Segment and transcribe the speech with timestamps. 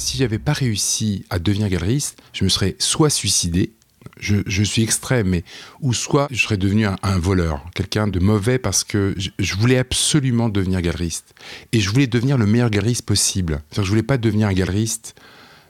[0.00, 3.72] si j'avais pas réussi à devenir galeriste, je me serais soit suicidé,
[4.18, 5.40] je, suis extrême,
[5.80, 10.48] ou soit je serais devenu un, voleur, quelqu'un de mauvais parce que je, voulais absolument
[10.48, 11.34] devenir galeriste
[11.72, 13.62] et je voulais devenir le meilleur galeriste possible.
[13.74, 15.14] Je voulais pas devenir un galeriste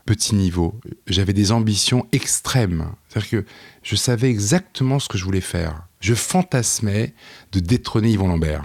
[0.07, 0.81] petit niveau.
[1.07, 2.87] J'avais des ambitions extrêmes.
[3.09, 3.45] C'est-à-dire que
[3.83, 5.83] je savais exactement ce que je voulais faire.
[6.01, 7.15] Je fantasmais
[7.53, 8.65] de détrôner Yvon Lambert.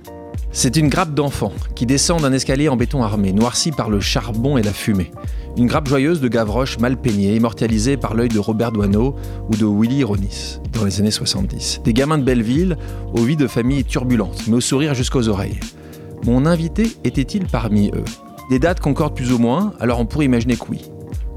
[0.53, 4.57] C'est une grappe d'enfants qui descend d'un escalier en béton armé, noirci par le charbon
[4.57, 5.09] et la fumée.
[5.55, 9.15] Une grappe joyeuse de Gavroche mal peignée, immortalisée par l'œil de Robert Doisneau
[9.47, 11.81] ou de Willy Ronis dans les années 70.
[11.85, 12.77] Des gamins de Belleville,
[13.13, 15.59] aux vies de familles turbulentes, mais au sourire jusqu'aux oreilles.
[16.25, 18.03] Mon invité était-il parmi eux?
[18.49, 20.81] Des dates concordent plus ou moins, alors on pourrait imaginer que oui.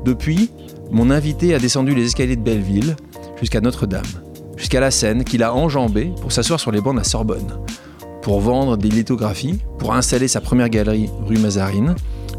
[0.05, 0.51] Depuis,
[0.91, 2.97] mon invité a descendu les escaliers de Belleville
[3.39, 4.03] jusqu'à Notre-Dame,
[4.57, 7.61] jusqu'à la Seine qu'il a enjambée pour s'asseoir sur les bancs de la Sorbonne
[8.25, 11.95] pour vendre des lithographies, pour installer sa première galerie rue Mazarine,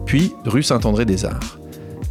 [0.08, 1.59] puis rue Saint-André-des-Arts.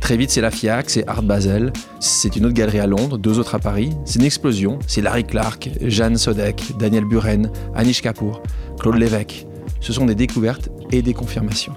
[0.01, 3.41] Très vite, c'est la FIAC, c'est Art Basel, c'est une autre galerie à Londres, deux
[3.41, 3.91] autres à Paris.
[4.05, 4.79] C'est une explosion.
[4.87, 8.43] C'est Larry Clark, Jeanne Sodek, Daniel Buren, Anish Kapoor,
[8.79, 9.45] Claude Lévesque.
[9.81, 11.75] Ce sont des découvertes et des confirmations.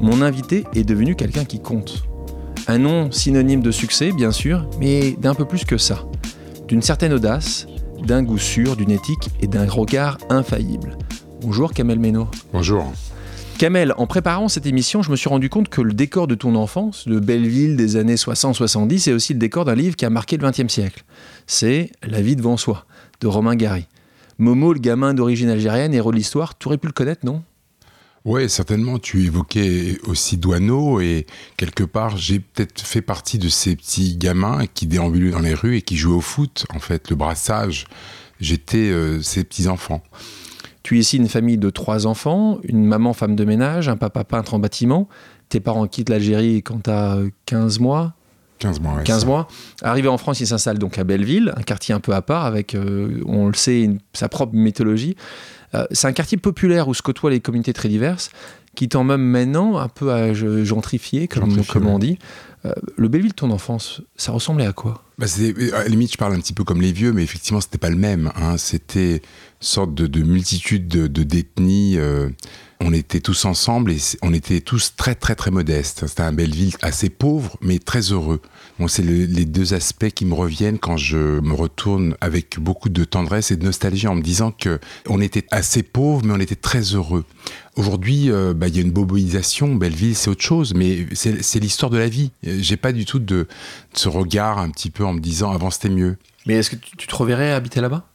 [0.00, 2.04] Mon invité est devenu quelqu'un qui compte.
[2.68, 6.06] Un nom synonyme de succès, bien sûr, mais d'un peu plus que ça.
[6.68, 7.66] D'une certaine audace,
[8.06, 10.98] d'un goût sûr, d'une éthique et d'un regard infaillible.
[11.40, 12.28] Bonjour Kamel Meno.
[12.52, 12.92] Bonjour.
[13.58, 16.54] Kamel, en préparant cette émission, je me suis rendu compte que le décor de ton
[16.56, 20.36] enfance, de Belleville des années 60-70, est aussi le décor d'un livre qui a marqué
[20.36, 21.04] le XXe siècle.
[21.46, 22.86] C'est La vie devant soi,
[23.20, 23.86] de Romain Gary.
[24.38, 27.42] Momo, le gamin d'origine algérienne, héros de l'histoire, tu aurais pu le connaître, non?
[28.24, 28.98] Oui, certainement.
[28.98, 34.66] Tu évoquais aussi Douaneau et quelque part, j'ai peut-être fait partie de ces petits gamins
[34.72, 36.64] qui déambulaient dans les rues et qui jouaient au foot.
[36.74, 37.86] En fait, le brassage,
[38.40, 40.02] j'étais euh, ces petits enfants.
[40.84, 44.24] Tu es ici une famille de trois enfants, une maman femme de ménage, un papa
[44.24, 45.08] peintre en bâtiment.
[45.48, 48.14] Tes parents quittent l'Algérie quand tu as 15 mois?
[48.58, 49.48] 15 mois, 15 mois.
[49.82, 52.76] Arrivé en France, il s'installe donc à Belleville, un quartier un peu à part avec,
[52.76, 55.16] euh, on le sait, sa propre mythologie.
[55.74, 58.30] Euh, c'est un quartier populaire où se côtoient les communautés très diverses,
[58.74, 62.18] qui tend même maintenant un peu à gentrifier, comme, comme on dit.
[62.64, 65.02] Euh, le Belleville de ton enfance, ça ressemblait à quoi?
[65.18, 65.26] Bah
[65.74, 67.90] À la limite, je parle un petit peu comme les vieux, mais effectivement, c'était pas
[67.90, 68.30] le même.
[68.36, 68.56] Hein.
[68.56, 69.20] C'était une
[69.60, 71.44] sorte de, multitude de, de
[71.98, 72.30] euh,
[72.84, 76.06] on était tous ensemble et on était tous très très très modestes.
[76.06, 78.40] C'était un Belleville assez pauvre, mais très heureux.
[78.78, 83.04] Bon, c'est les deux aspects qui me reviennent quand je me retourne avec beaucoup de
[83.04, 86.56] tendresse et de nostalgie en me disant que on était assez pauvre, mais on était
[86.56, 87.24] très heureux.
[87.76, 89.74] Aujourd'hui, euh, bah, il y a une boboisation.
[89.74, 92.32] Belleville, c'est autre chose, mais c'est l'histoire de la vie.
[92.42, 93.46] J'ai pas du tout de,
[93.94, 96.16] ce regard un petit peu en me disant avant c'était mieux.
[96.46, 98.06] Mais est-ce que tu, te reverrais habiter là-bas?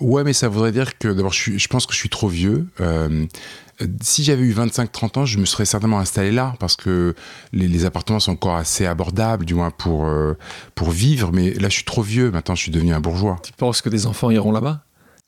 [0.00, 2.66] Ouais, mais ça voudrait dire que d'abord, je, je, pense que je suis trop vieux.
[2.80, 3.26] Euh,
[4.00, 7.14] si j'avais eu 25-30 ans, je me serais certainement installé là parce que
[7.52, 10.36] les, appartements sont encore assez abordables, du moins pour, euh,
[10.74, 11.32] pour vivre.
[11.32, 12.30] Mais là, je suis trop vieux.
[12.30, 13.38] Maintenant, je suis devenu un bourgeois.
[13.42, 14.84] Tu penses que des enfants iront là-bas?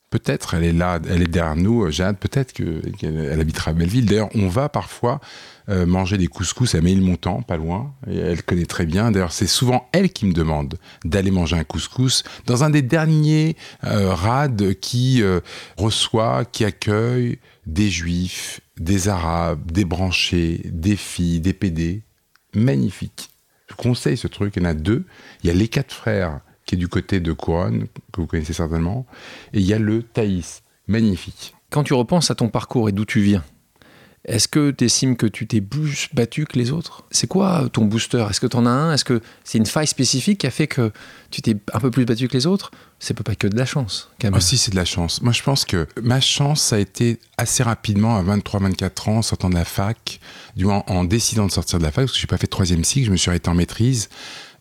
[0.09, 4.05] Peut-être, elle est là, elle est derrière nous, euh, Jade, peut-être qu'elle habitera à Belleville.
[4.05, 5.19] D'ailleurs, on va parfois
[5.67, 9.11] euh, manger des couscous à Ménilmontant, pas loin, et elle connaît très bien.
[9.11, 13.57] D'ailleurs, c'est souvent elle qui me demande d'aller manger un couscous dans un des derniers
[13.83, 15.21] euh, rades qui
[15.75, 22.03] reçoit, qui accueille des juifs, des arabes, des branchés, des filles, des PD.
[22.55, 23.29] Magnifique.
[23.69, 25.05] Je conseille ce truc, il y en a deux.
[25.43, 28.53] Il y a les quatre frères qui est du côté de Couronne, que vous connaissez
[28.53, 29.05] certainement.
[29.53, 31.53] Et il y a le Thaïs, magnifique.
[31.69, 33.43] Quand tu repenses à ton parcours et d'où tu viens,
[34.23, 37.05] est-ce que tu estimes que tu t'es plus battu que les autres?
[37.11, 38.25] C'est quoi ton booster?
[38.29, 38.93] Est-ce que tu en as un?
[38.93, 40.91] Est-ce que c'est une faille spécifique qui a fait que
[41.31, 42.71] tu t'es un peu plus battu que les autres?
[42.99, 44.09] C'est pas que de la chance.
[44.19, 45.21] Quand ah, si, c'est de la chance.
[45.21, 49.21] Moi, je pense que ma chance, ça a été assez rapidement, à 23-24 ans, en
[49.21, 50.19] sortant de la fac,
[50.55, 52.47] du moins en décidant de sortir de la fac, parce que je n'ai pas fait
[52.47, 54.09] troisième cycle, je me suis arrêté en maîtrise.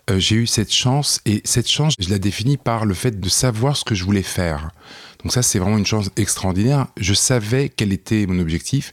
[0.08, 3.28] Euh, j'ai eu cette chance et cette chance, je la définis par le fait de
[3.28, 4.70] savoir ce que je voulais faire.
[5.22, 6.86] Donc ça, c'est vraiment une chance extraordinaire.
[6.96, 8.92] Je savais quel était mon objectif,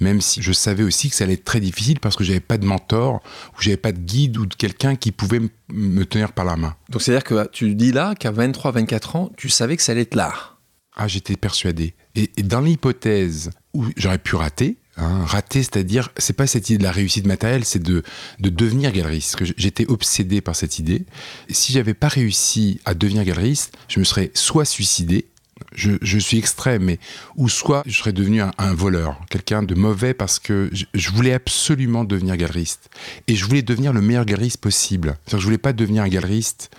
[0.00, 2.58] même si je savais aussi que ça allait être très difficile parce que j'avais pas
[2.58, 3.22] de mentor
[3.56, 5.40] ou j'avais pas de guide ou de quelqu'un qui pouvait
[5.72, 6.76] me tenir par la main.
[6.90, 10.02] Donc c'est-à-dire que tu dis là qu'à 23, 24 ans, tu savais que ça allait
[10.02, 10.60] être l'art.
[10.94, 11.94] Ah, j'étais persuadé.
[12.14, 15.24] Et, et dans l'hypothèse où j'aurais pu rater, Hein.
[15.24, 18.02] Raté, c'est-à-dire, c'est pas cette idée de la réussite matérielle, c'est de,
[18.38, 19.36] de devenir galeriste.
[19.56, 21.04] j'étais obsédé par cette idée.
[21.48, 25.26] si j'avais pas réussi à devenir galeriste, je me serais soit suicidé,
[25.74, 26.98] je, suis extrême, mais
[27.36, 32.04] ou soit je serais devenu un, voleur, quelqu'un de mauvais parce que je, voulais absolument
[32.04, 32.90] devenir galeriste
[33.28, 35.16] et je voulais devenir le meilleur galeriste possible.
[35.30, 36.70] Je voulais pas devenir un galeriste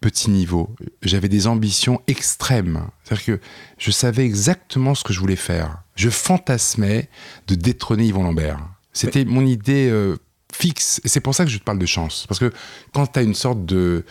[0.00, 0.74] petit niveau.
[1.02, 2.86] J'avais des ambitions extrêmes.
[3.04, 3.40] C'est-à-dire que
[3.78, 5.82] je savais exactement ce que je voulais faire.
[5.94, 7.08] Je fantasmais
[7.46, 8.58] de détrôner Yvon Lambert.
[8.92, 10.16] C'était mon idée euh,
[10.52, 11.00] fixe.
[11.04, 12.24] Et c'est pour ça que je te parle de chance.
[12.28, 12.52] Parce que
[12.92, 14.04] quand tu as une sorte de,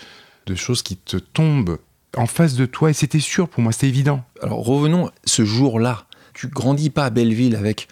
[0.45, 1.79] de chose qui te tombe
[2.15, 4.23] en face de toi, et c'était sûr pour moi, c'était évident.
[4.41, 6.05] Alors revenons ce jour-là.
[6.33, 7.87] Tu grandis pas à Belleville avec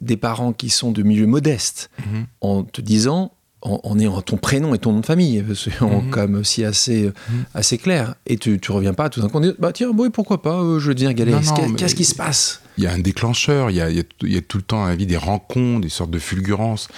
[0.00, 2.26] des parents qui sont de milieu modeste, mhm.
[2.40, 6.10] en te disant, en, ayant ton prénom et ton nom de famille, c'est mhm.
[6.10, 7.44] comme aussi assez, mhm.
[7.54, 8.14] assez clair.
[8.26, 10.92] Et tu, tu reviens pas tout d'un coup, bah tiens, bon, pourquoi pas, euh, je
[10.92, 11.54] deviens galeriste.
[11.76, 12.62] Qu'est-ce qui se passe?
[12.78, 15.06] Il y a un déclencheur, il y a, y a, tout le temps la vie
[15.06, 16.88] des rencontres, des sortes de fulgurances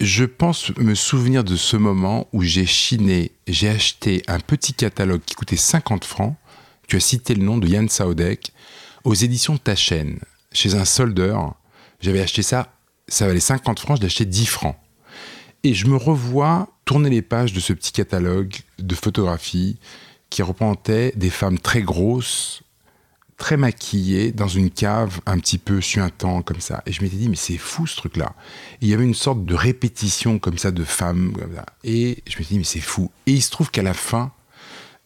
[0.00, 5.22] je pense me souvenir de ce moment où j'ai chiné, j'ai acheté un petit catalogue
[5.24, 6.34] qui coûtait 50 francs.
[6.86, 8.52] Tu as cité le nom de Yann Saodek
[9.04, 10.18] aux éditions Tachen,
[10.52, 11.54] chez un soldeur.
[12.00, 12.74] J'avais acheté ça,
[13.08, 14.76] ça valait 50 francs, je l'ai acheté 10 francs.
[15.66, 19.78] Et je me revois tourner les pages de ce petit catalogue de photographies
[20.30, 22.62] qui représentait des femmes très grosses,
[23.36, 26.84] très maquillé dans une cave un petit peu suintant comme ça.
[26.86, 28.36] Et je m'étais dit, mais c'est fou ce truc-là.
[28.80, 31.32] Il y avait une sorte de répétition comme ça de femmes.
[31.82, 33.10] Et je me suis dit, mais c'est fou.
[33.26, 34.30] Et il se trouve qu'à la fin,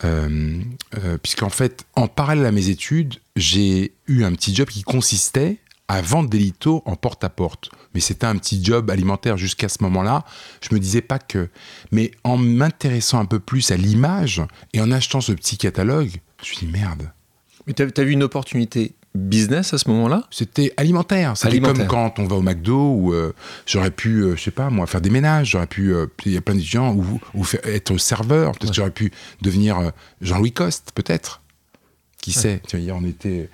[0.05, 0.61] euh,
[1.03, 5.57] euh, puisqu'en fait, en parallèle à mes études, j'ai eu un petit job qui consistait
[5.91, 7.69] à vendre des litos en porte-à-porte.
[7.95, 10.25] Mais c'était un petit job alimentaire jusqu'à ce moment-là.
[10.61, 11.49] Je me disais pas que.
[11.91, 14.41] Mais en m'intéressant un peu plus à l'image
[14.73, 17.11] et en achetant ce petit catalogue, je me suis dit merde,
[17.67, 20.23] mais tu as, vu une opportunité business à ce moment-là?
[20.31, 21.37] C'était alimentaire.
[21.37, 23.33] C'était comme quand on va au McDo où euh,
[23.67, 25.51] j'aurais pu, euh, je sais pas moi, faire des ménages.
[25.51, 28.53] J'aurais pu, euh, il y a plein de gens ou, ou être serveur.
[28.53, 29.11] Peut-être j'aurais pu
[29.43, 29.91] devenir
[30.21, 31.43] Jean-Louis Coste, peut-être.
[32.21, 33.49] Qui sait tu vois, on était,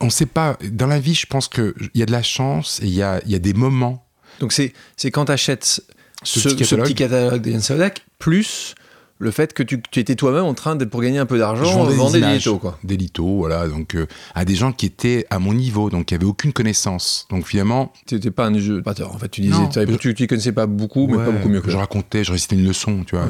[0.00, 0.56] on ne sait pas.
[0.70, 3.20] Dans la vie, je pense qu'il y a de la chance et il y a,
[3.26, 4.06] y a des moments.
[4.40, 4.72] Donc c'est
[5.10, 5.82] quand tu achètes
[6.22, 8.74] ce, petit catalogue, ce petit catalogue plus
[9.20, 12.12] le fait que tu, étais toi-même en train de, pour gagner un peu d'argent, vendre
[12.12, 12.78] des, litos, quoi.
[12.82, 16.14] Des litos, voilà, donc euh, à des gens qui étaient à mon niveau, donc qui
[16.14, 17.26] n'avaient aucune connaissance.
[17.28, 19.78] Donc finalement, tu n'étais pas un jeu en fait, tu disais, tu,
[20.08, 23.04] ne connaissais pas beaucoup, mais pas beaucoup mieux que je racontais, je récitais une leçon,
[23.06, 23.28] tu vois,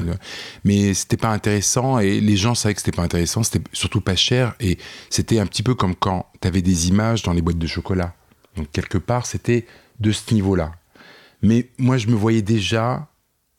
[0.64, 4.14] mais c'était pas intéressant et les gens savaient que c'était pas intéressant, c'était surtout pas
[4.14, 4.78] cher et
[5.10, 8.14] c'était un petit peu comme quand tu avais des images dans les boîtes de chocolat.
[8.56, 9.66] Donc quelque part, c'était
[9.98, 10.72] de ce niveau-là.
[11.42, 13.09] Mais moi, je me voyais déjà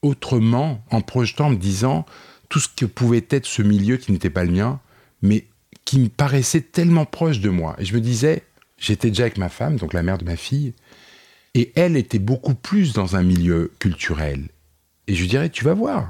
[0.02, 2.06] autrement en projetant, en me disant
[2.50, 4.80] tout ce que pouvait être ce milieu qui n'était pas le mien,
[5.22, 5.46] mais
[5.86, 7.76] qui me paraissait tellement proche de moi.
[7.80, 8.44] Et je me disais,
[8.78, 10.74] j'étais déjà avec ma femme, donc la mère de ma fille,
[11.54, 14.50] et elle était beaucoup plus dans un milieu culturel.
[15.08, 16.10] Et je lui dirais, tu vas voir,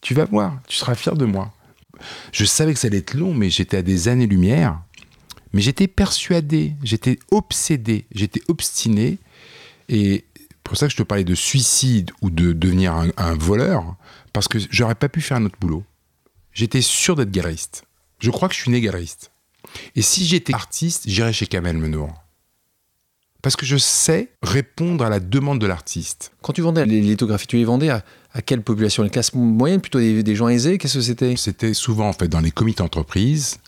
[0.00, 1.52] tu vas voir, tu seras fier de moi.
[2.32, 4.80] Je savais que ça allait être long, mais j'étais à des années-lumière.
[5.52, 9.18] Mais j'étais persuadé, j'étais obsédé, j'étais obstiné.
[9.88, 10.24] Et
[10.64, 13.96] pour ça que je te parlais de suicide ou de devenir un, voleur,
[14.32, 15.84] parce que j'aurais pas pu faire un autre boulot.
[16.52, 17.84] J'étais sûr d'être galeriste.
[18.18, 19.32] Je crois que je suis né galeriste.
[19.96, 22.12] Et si j'étais artiste, j'irais chez Kamel Menour.
[23.42, 26.32] Parce que je sais répondre à la demande de l'artiste.
[26.42, 28.04] Quand tu vendais les lithographies, tu les vendais à,
[28.40, 29.02] quelle population?
[29.02, 30.78] Les classes moyennes, plutôt des, gens aisés?
[30.78, 31.36] Qu'est-ce que c'était?
[31.36, 33.58] C'était souvent en fait dans les comités d'entreprise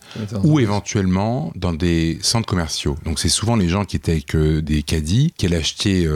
[0.42, 2.96] ou éventuellement dans des centres commerciaux.
[3.04, 6.08] Donc c'est souvent les gens qui étaient avec euh, des caddies, qui allaient acheter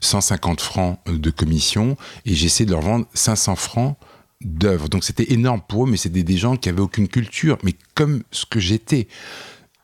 [0.00, 3.96] 150 euh, francs de commission et j'essayais de leur vendre 500 francs
[4.40, 4.88] d'œuvres.
[4.88, 8.22] Donc c'était énorme pour eux, mais c'était des gens qui avaient aucune culture, mais comme
[8.32, 9.06] ce que j'étais.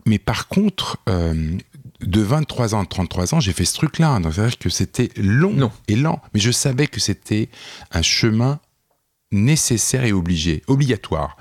[0.07, 1.59] Mais par contre, euh,
[2.01, 4.19] de 23 ans à 33 ans, j'ai fait ce truc-là.
[4.23, 6.21] C'est-à-dire que c'était long et lent.
[6.35, 7.49] Mais je savais que c'était
[7.91, 8.61] un chemin
[9.33, 11.37] nécessaire et obligé, obligatoire.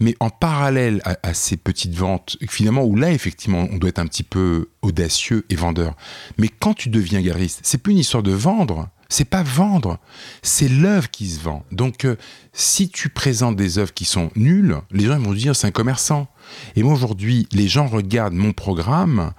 [0.00, 4.06] Mais en parallèle à, ces petites ventes, finalement, où là, effectivement, on doit être un
[4.08, 5.94] petit peu audacieux et vendeur.
[6.38, 8.88] Mais quand tu deviens galeriste, c'est plus une histoire de vendre.
[9.08, 9.98] C'est pas vendre,
[10.40, 11.66] c'est l'œuvre qui se vend.
[11.70, 12.16] Donc, euh,
[12.54, 16.28] si tu présentes des œuvres qui sont nulles, les gens vont dire c'est un commerçant.
[16.76, 19.34] Et moi aujourd'hui, les gens regardent mon programme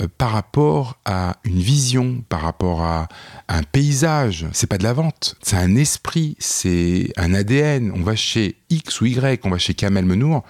[0.00, 3.08] euh, par rapport à une vision, par rapport à,
[3.48, 4.46] un paysage.
[4.52, 7.92] C'est pas de la vente, c'est un esprit, c'est un ADN.
[7.94, 10.42] On va chez X ou Y, on va chez Kamel Menour.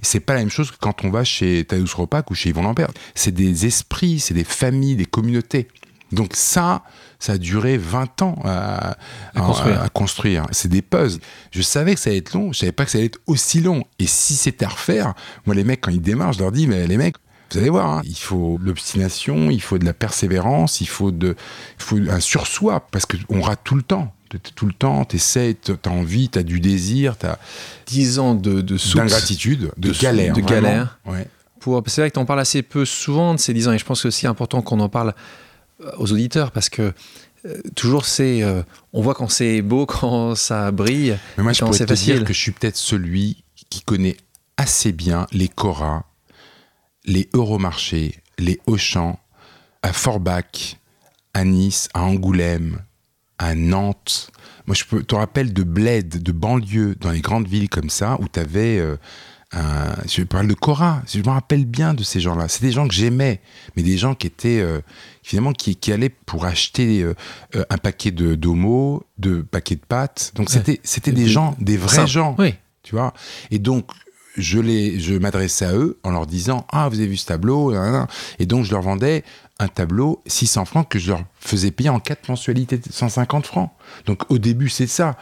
[0.00, 2.62] C'est pas la même chose que quand on va chez Tadeusz Ropak ou chez Yvon
[2.62, 2.90] Lambert.
[3.14, 5.68] C'est des esprits, c'est des familles, des communautés.
[6.12, 6.82] Donc ça,
[7.18, 8.96] ça a duré 20 ans à,
[9.92, 10.46] construire.
[10.52, 11.20] C'est des puzzles.
[11.50, 13.60] Je savais que ça allait être long, je savais pas que ça allait être aussi
[13.60, 13.84] long.
[13.98, 15.14] Et si c'était à refaire,
[15.46, 17.16] moi les mecs, quand ils démarrent, je leur dis, mais les mecs,
[17.54, 21.36] Vous allez voir, hein, il faut l'obstination, il faut de la persévérance, il faut, de,
[21.78, 24.14] il faut un sursoi, parce qu'on rate tout le temps.
[24.56, 27.38] Tout le temps, tu essaies, tu as envie, tu as du désir, tu as.
[27.86, 30.34] 10 ans de, de D'ingratitude, de, de, galère.
[30.34, 30.98] De galère.
[31.06, 31.28] Ouais.
[31.86, 33.84] C'est vrai que tu en parles assez peu souvent de ces 10 ans, et je
[33.84, 35.14] pense que c'est aussi important qu'on en parle
[35.80, 36.92] euh, aux auditeurs, parce que
[37.46, 38.42] euh, toujours c'est.
[38.42, 41.16] Euh, on voit quand c'est beau, quand ça brille.
[41.36, 42.16] Mais moi, je pourrais te facile.
[42.16, 44.16] dire que je suis peut-être celui qui connaît
[44.56, 46.06] assez bien les Cora,
[47.04, 49.18] les Euromarchés, les Auchan,
[49.82, 50.76] à Forbach,
[51.34, 52.80] à Nice, à Angoulême,
[53.38, 54.30] à Nantes.
[54.66, 58.16] Moi, je peux te rappelle de bled, de banlieue, dans les grandes villes comme ça,
[58.20, 58.80] où tu avais.
[58.80, 58.98] un,
[60.08, 62.48] je parle de Cora, je me rappelle bien de ces gens-là.
[62.48, 63.40] C'est des gens que j'aimais,
[63.76, 64.80] mais des gens qui étaient euh,
[65.22, 67.14] finalement qui, qui, allaient pour acheter euh,
[67.54, 70.32] euh, un paquet de d'homo, de paquets de pâtes.
[70.34, 70.54] Donc Ouais.
[70.54, 72.54] c'était c'était des gens, des vrais gens, Oui.
[72.82, 73.12] tu vois.
[73.52, 73.90] Et donc
[74.36, 77.72] je les, je m'adressais à eux en leur disant ah vous avez vu ce tableau,
[78.38, 79.24] et donc je leur vendais
[79.60, 83.70] un tableau 600 francs que je leur faisais payer en quatre mensualités de 150 francs.
[84.06, 85.16] Donc au début c'est ça.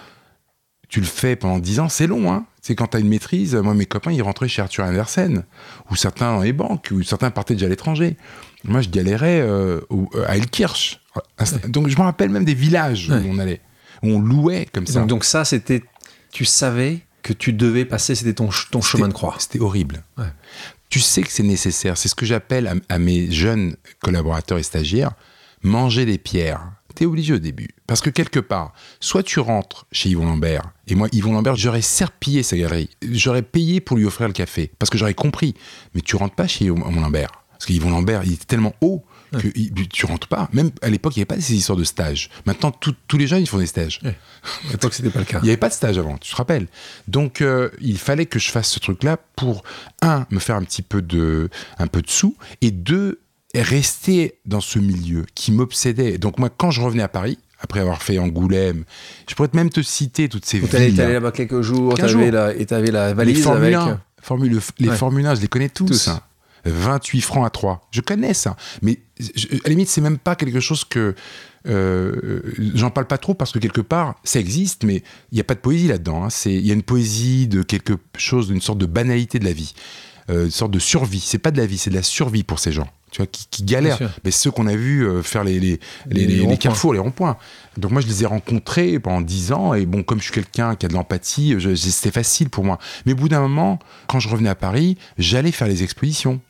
[0.89, 2.45] Tu le fais pendant 10 ans, c'est long, hein.
[2.61, 3.55] C'est quand tu as une maîtrise.
[3.55, 5.43] Moi, mes copains, ils rentraient chez Arthur Andersen,
[5.91, 8.19] ou certains dans les banques, ou certains partaient déjà à l'étranger.
[8.65, 11.01] Moi, je galérais euh, au- à Elkirch.
[11.69, 13.17] Donc, je me rappelle même des villages Ouais.
[13.25, 13.63] où on allait,
[14.03, 15.01] où on louait comme ça.
[15.01, 15.83] Donc, donc ça, c'était.
[16.31, 19.37] Tu savais que tu devais passer, c'était ton, chemin de croix.
[19.39, 20.03] C'était horrible.
[20.89, 21.97] Tu sais que c'est nécessaire.
[21.97, 25.13] C'est ce que j'appelle à, mes jeunes collaborateurs et stagiaires
[25.63, 26.73] manger des pierres.
[26.95, 27.69] T'es obligé au début.
[27.87, 31.81] Parce que quelque part, soit tu rentres chez Yvon Lambert, et moi, Yvon Lambert, j'aurais
[31.81, 32.91] serpillé sa galerie.
[33.01, 34.73] J'aurais payé pour lui offrir le café.
[34.79, 35.55] Parce que j'aurais compris.
[35.95, 37.31] Mais tu rentres pas chez Yvon Lambert.
[37.63, 39.05] Parce qu'Yvon Lambert, il était tellement haut
[39.41, 40.49] que tu rentres pas.
[40.53, 42.31] Même à l'époque, il n'y avait pas ces histoires de stage.
[42.47, 44.01] Maintenant, tout- tous les jeunes, ils font des stages.
[44.05, 44.17] Ouais.
[44.69, 45.39] À l'époque, c'était pas le cas.
[45.41, 46.67] Il n'y avait pas de stage avant, tu te rappelles.
[47.09, 49.63] Donc, euh, il fallait que je fasse ce truc-là pour,
[50.03, 51.49] un, me faire un petit peu de,
[51.79, 53.21] un peu de sous, et deux,
[53.55, 56.19] rester dans ce milieu qui m'obsédait.
[56.19, 58.85] Donc, moi, quand je revenais à Paris, après avoir fait Angoulême,
[59.29, 60.69] je pourrais même te citer toutes ces villes.
[60.97, 63.77] t'allais là-bas quelques jours, t'avais la, et t'avais la les valise Formule avec.
[63.77, 64.97] 1, Formule, les Ouais.
[64.97, 65.87] Formule 1, je les connais tous.
[65.87, 66.11] Tous.
[66.65, 66.71] Hein.
[66.71, 67.89] 28 francs à 3.
[67.91, 68.57] Je connais ça.
[68.83, 71.15] Mais je- à la limite, c'est même pas quelque chose que.
[71.69, 72.41] euh,
[72.75, 75.55] J'en parle pas trop parce que quelque part, ça existe, mais il n'y a pas
[75.55, 76.25] de poésie là-dedans.
[76.25, 76.29] hein.
[76.47, 79.75] Il y a une poésie de quelque chose, d'une sorte de banalité de la vie,
[80.31, 81.21] euh, une sorte de survie.
[81.21, 82.89] C'est pas de la vie, c'est de la survie pour ces gens.
[83.11, 83.99] Tu vois, qui, qui galèrent.
[84.25, 85.79] Mais ceux qu'on a vu euh, faire les, les,
[86.09, 87.37] les, Les carrefours, les ronds-points.
[87.77, 89.75] Donc moi, je les ai rencontrés pendant 10 ans.
[89.75, 92.79] Et bon, comme je suis quelqu'un qui a de l'empathie, c'était facile pour moi.
[93.05, 93.79] Mais au bout d'un moment,
[94.09, 96.41] quand je revenais à Paris, j'allais faire les expositions.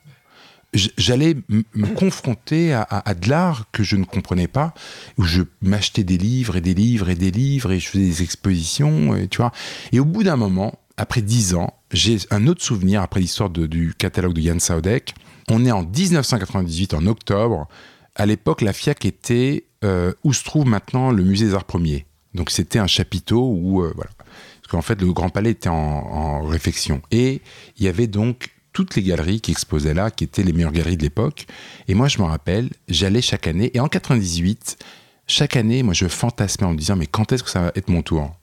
[0.74, 4.72] J'allais me confronter à, de l'art que je ne comprenais pas,
[5.18, 8.22] où je m'achetais des livres et des livres et des livres et je faisais des
[8.22, 9.52] expositions, et, tu vois.
[9.92, 13.94] Et au bout d'un moment, après 10 ans, j'ai un autre souvenir après l'histoire du
[13.96, 15.14] catalogue de Yann Saudek.
[15.50, 17.68] On est en 1998, en octobre.
[18.14, 22.06] À l'époque, la FIAC était euh, où se trouve maintenant le musée des Arts Premiers.
[22.34, 24.10] Donc c'était un chapiteau où, euh, voilà.
[24.16, 27.02] Parce qu'en fait, le Grand Palais était en, en réfection.
[27.10, 27.42] Et
[27.78, 30.96] il y avait donc toutes les galeries qui exposaient là, qui étaient les meilleures galeries
[30.96, 31.46] de l'époque.
[31.88, 33.70] Et moi, je me rappelle, j'allais chaque année.
[33.74, 34.78] Et en 98,
[35.26, 37.88] chaque année, moi, je fantasmais en me disant, mais quand est-ce que ça va être
[37.88, 38.34] mon tour?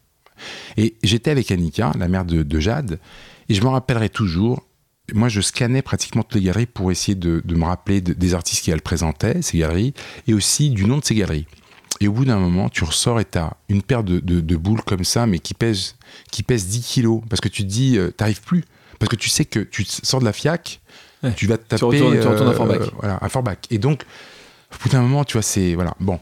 [0.77, 3.00] Et j'étais avec Annika, la mère de, de Jade,
[3.50, 4.65] et je me rappellerai toujours,
[5.13, 8.63] moi, je scannais pratiquement toutes les galeries pour essayer de, me rappeler de- des artistes
[8.63, 9.93] qui elles présentaient, ces galeries,
[10.27, 11.48] et aussi du nom de ces galeries.
[12.01, 15.03] Et au bout d'un moment, tu ressors et tu as une paire de, boules comme
[15.03, 15.95] ça, mais qui pèsent,
[16.31, 17.21] qui pèsent 10 kilos.
[17.29, 18.63] Parce que tu te dis, euh, t'arrives plus.
[19.00, 20.82] Parce que tu sais que tu sors de la FIAC,
[21.24, 21.34] Ouais.
[21.36, 21.86] tu vas te taper.
[21.86, 22.89] retournes- tu retournes à Forbach.
[23.00, 23.68] voilà, à.
[23.72, 24.03] Et donc,
[24.74, 25.74] au bout d'un moment, tu vois, c'est.
[25.75, 25.94] Voilà.
[26.00, 26.20] Bon.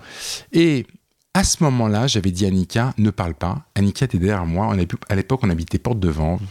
[0.53, 0.85] Et
[1.33, 3.63] à ce moment-là, j'avais dit à Annika, ne parle pas.
[3.75, 4.67] Annika était derrière moi.
[4.69, 6.41] On avait, à l'époque, on habitait Porte de Vanves.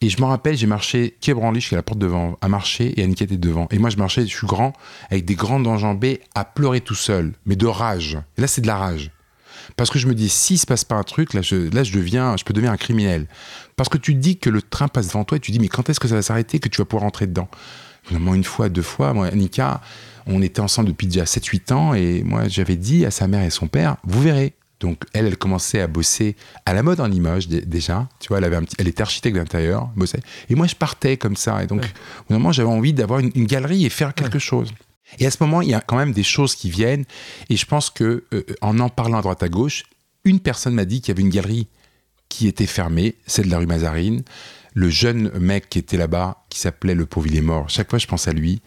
[0.00, 2.98] Et je me rappelle, j'ai marché quai Branly jusqu'à la porte de Vanves, à marcher,
[3.00, 3.68] et Annika était devant.
[3.70, 4.72] Et moi, je marchais, je suis grand,
[5.10, 8.18] avec des grandes enjambées, à pleurer tout seul, mais de rage.
[8.36, 9.10] Et là, c'est de la rage.
[9.76, 11.92] Parce que je me dis, s'il se passe pas un truc, là, je, là, je
[11.92, 13.26] deviens, je peux devenir un criminel.
[13.76, 15.88] Parce que tu dis que le train passe devant toi et tu dis, mais quand
[15.90, 17.48] est-ce que ça va s'arrêter, que tu vas pouvoir rentrer dedans?
[18.04, 19.80] Finalement, une fois, deux fois, moi, Annika,
[20.26, 23.50] on était ensemble depuis déjà 7-8 ans et moi, j'avais dit à sa mère et
[23.50, 24.54] son père, vous verrez.
[24.80, 26.34] Donc, elle, elle commençait à bosser
[26.66, 28.08] à la mode en Limoges dé- déjà.
[28.18, 30.18] Tu vois, elle, avait un petit, elle était architecte d'intérieur, bossait.
[30.50, 31.62] Et moi, je partais comme ça.
[31.62, 31.88] Et donc, Ouais.
[32.28, 34.72] au moment, j'avais envie d'avoir une, une galerie et faire quelque chose.
[35.18, 37.04] Et à ce moment, il y a quand même des choses qui viennent.
[37.50, 39.84] Et je pense que euh, en en parlant à droite à gauche,
[40.24, 41.68] une personne m'a dit qu'il y avait une galerie
[42.28, 44.22] qui était fermée, celle de la rue Mazarine.
[44.74, 48.06] Le jeune mec qui était là-bas, qui s'appelait Le Pauvre est mort, chaque fois je
[48.06, 48.62] pense à lui.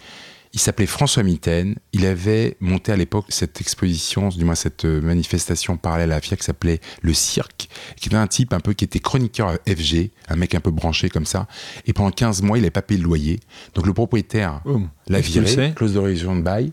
[0.55, 1.75] Il s'appelait François Mitaine.
[1.91, 6.37] Il avait monté à l'époque cette exposition, du moins cette manifestation parallèle à la FIA
[6.37, 10.11] qui s'appelait Le Cirque, qui était un type un peu qui était chroniqueur à FG,
[10.29, 11.47] un mec un peu branché comme ça.
[11.85, 13.41] Et pendant 15 mois, il n'avait pas payé le loyer.
[13.73, 14.63] Donc le propriétaire
[15.07, 16.71] l'a viré, clause de révision de bail.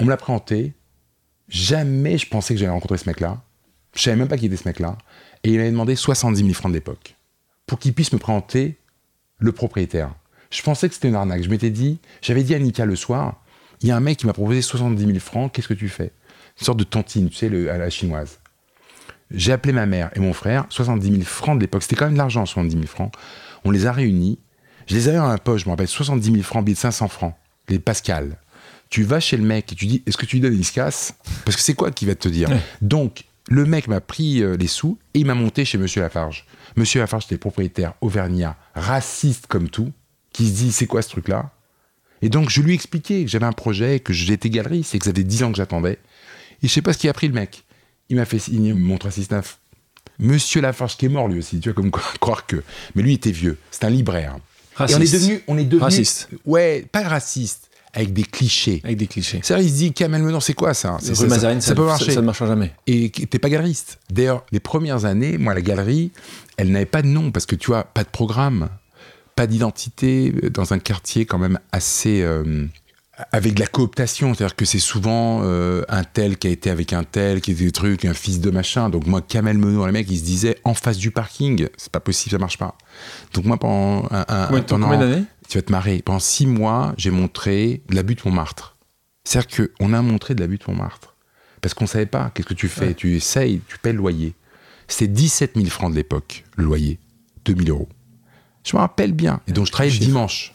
[0.00, 0.74] On me l'a présenté.
[1.48, 3.42] Jamais je pensais que j'allais rencontrer ce mec-là.
[3.94, 4.98] Je savais même pas qui était ce mec-là.
[5.44, 7.16] Et il m'avait demandé 70 000 francs de l'époque
[7.66, 8.76] pour qu'il puisse me présenter
[9.38, 10.14] le propriétaire.
[10.54, 11.42] Je pensais que c'était une arnaque.
[11.42, 13.42] Je m'étais dit, j'avais dit à Nika le soir,
[13.82, 16.12] il y a un mec qui m'a proposé 70 000 francs, qu'est-ce que tu fais?
[16.60, 18.38] Une sorte de tantine, tu sais, le, à la chinoise.
[19.32, 22.14] J'ai appelé ma mère et mon frère, 70 000 francs de l'époque, c'était quand même
[22.14, 23.12] de l'argent, 70 000 francs.
[23.64, 24.38] On les a réunis.
[24.86, 27.08] Je les avais dans la poche, je me rappelle, 70 000 francs, billets de 500
[27.08, 27.34] francs,
[27.68, 28.38] les Pascal.
[28.90, 31.14] Tu vas chez le mec et tu dis, est-ce que tu lui donnes, se casse
[31.44, 32.48] Parce que c'est quoi qu'il va te dire?
[32.80, 36.46] Donc, le mec m'a pris euh, les sous et il m'a monté chez Monsieur Lafarge.
[36.76, 39.92] Monsieur Lafarge, c'était propriétaire auvergnat, raciste comme tout,
[40.34, 41.50] qui se dit c'est quoi ce truc-là?
[42.20, 45.06] Et donc je lui ai expliqué que j'avais un projet, que j'étais galeriste et que
[45.06, 45.98] ça faisait 10 ans que j'attendais.
[46.62, 47.64] Et je sais pas ce qu'il a pris le mec.
[48.10, 49.58] Il m'a fait signer mon 369.
[50.18, 52.62] Monsieur Lafarge qui est mort lui aussi, tu vois, comme croire que.
[52.94, 54.36] Mais lui était vieux, c'est un libraire.
[54.76, 54.98] Raciste.
[54.98, 56.28] Et on est devenu, on est devenu, Raciste.
[56.46, 58.80] ouais, pas raciste, avec des clichés.
[58.84, 59.40] Avec des clichés.
[59.42, 60.96] C'est il se dit Kamel Menon, c'est quoi ça?
[61.00, 62.12] C'est- ça, Mazarine, ça, peut marcher.
[62.12, 62.72] Ça, ne marchera jamais.
[62.86, 63.98] et qui- t'es pas galeriste.
[64.10, 66.10] D'ailleurs, les premières années, moi, la galerie,
[66.56, 68.68] elle n'avait pas de nom parce que tu vois, pas de programme,
[69.36, 72.22] pas d'identité euh, dans un quartier quand même assez.
[72.22, 72.66] euh,
[73.30, 76.92] avec de la cooptation, c'est-à-dire que c'est souvent euh, un tel qui a été avec
[76.92, 78.88] un tel, qui était des trucs, un fils de machin.
[78.90, 82.00] Donc moi, Kamel Menon, les mecs, ils se disaient en face du parking, c'est pas
[82.00, 82.76] possible, ça marche pas.
[83.32, 85.24] Donc moi, pendant un, un- Combien, pendant- combien d'années?
[85.48, 86.02] Tu vas te marrer.
[86.04, 88.76] Pendant six mois, j'ai montré de la butte Montmartre.
[89.24, 91.14] C'est-à-dire qu'on a montré de la butte Montmartre.
[91.60, 92.88] Parce qu'on savait pas, qu'est-ce que tu fais?
[92.88, 92.94] Ouais.
[92.94, 94.34] Tu essayes, tu paies le loyer.
[94.88, 96.98] C'était 17 000 francs de l'époque, le loyer.
[97.44, 97.88] 2 000 euros.
[98.64, 99.40] Je me rappelle bien.
[99.46, 100.52] Et donc, je travaillais le dimanche.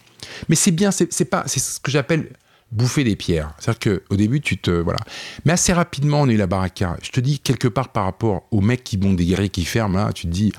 [0.50, 2.32] Mais c'est bien, c'est pas, c'est ce que j'appelle
[2.72, 3.54] bouffer des pierres.
[3.58, 4.72] C'est-à-dire qu'au début, tu te.
[4.72, 5.00] Voilà.
[5.46, 6.98] Mais assez rapidement, on a eu la baraka.
[7.02, 9.98] Je te dis, quelque part par rapport aux mecs qui montent des guerriers qui ferment,
[9.98, 10.52] là, tu te dis,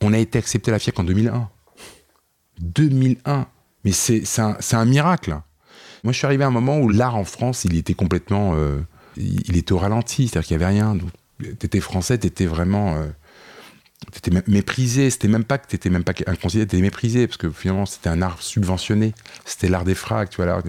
[0.00, 1.48] on a été accepté à la FIAC en 2001.
[2.60, 3.46] 2001.
[3.84, 5.30] Mais c'est un, un miracle.
[6.04, 8.52] Moi, je suis arrivé à un moment où l'art en France, il était complètement.
[8.54, 8.80] euh,
[9.16, 10.96] il, était au ralenti, c'est-à-dire qu'il n'y avait rien.
[11.38, 12.96] Tu étais français, tu étais vraiment.
[12.96, 13.06] euh,
[14.12, 15.10] t'étais mé- méprisé.
[15.10, 17.86] C'était même pas que tu étais même pas inconsidéré, tu étais méprisé, parce que finalement,
[17.86, 19.14] c'était un art subventionné.
[19.44, 20.62] C'était l'art des fracs, tu vois.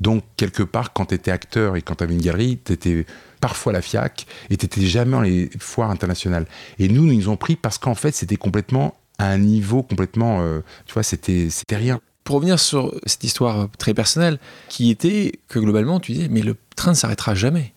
[0.00, 3.06] Donc, quelque part, quand tu étais acteur et quand tu avais une galerie, tu étais
[3.40, 6.46] parfois la FIAC et tu n'étais jamais dans les foires internationales.
[6.78, 10.42] Et nous, nous nous ont pris parce qu'en fait, c'était complètement à un niveau complètement.
[10.42, 12.00] euh, tu vois, c'était rien.
[12.24, 16.56] Pour revenir sur cette histoire très personnelle, qui était que globalement, tu disais, mais le
[16.76, 17.72] train ne s'arrêtera jamais.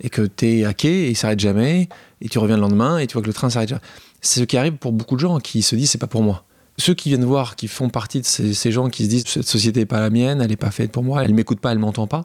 [0.00, 1.88] Et que tu es hacké et il s'arrête jamais,
[2.22, 3.82] et tu reviens le lendemain et tu vois que le train s'arrête jamais.
[4.22, 6.44] C'est ce qui arrive pour beaucoup de gens qui se disent, c'est pas pour moi.
[6.78, 9.46] Ceux qui viennent voir, qui font partie de ces, ces gens qui se disent, cette
[9.46, 11.78] société n'est pas la mienne, elle n'est pas faite pour moi, elle m'écoute pas, elle
[11.78, 12.24] m'entend pas.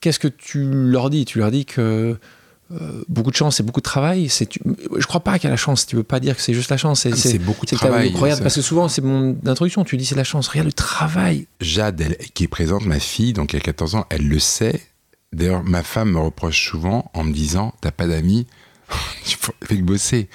[0.00, 1.26] Qu'est-ce que tu leur dis?
[1.26, 2.16] Tu leur dis que
[2.72, 4.28] euh, beaucoup de chance et beaucoup de travail.
[4.30, 4.60] C'est, tu-
[4.96, 5.86] je crois pas qu'il y a la chance.
[5.86, 7.00] Tu peux pas dire que c'est juste la chance.
[7.00, 8.14] C'est, Ah, C'est beaucoup de c'est que t'as- travail.
[8.14, 9.84] regarde, parce que souvent, c'est mon introduction.
[9.84, 10.48] Tu dis c'est la chance.
[10.48, 11.46] Regarde le travail.
[11.60, 14.80] Jade, elle- qui est présente, ma fille, donc elle a 14 ans, elle le sait.
[15.32, 18.46] D'ailleurs, ma femme me reproche souvent en me disant T'as pas d'amis?
[19.26, 20.28] Tu fais que bosser.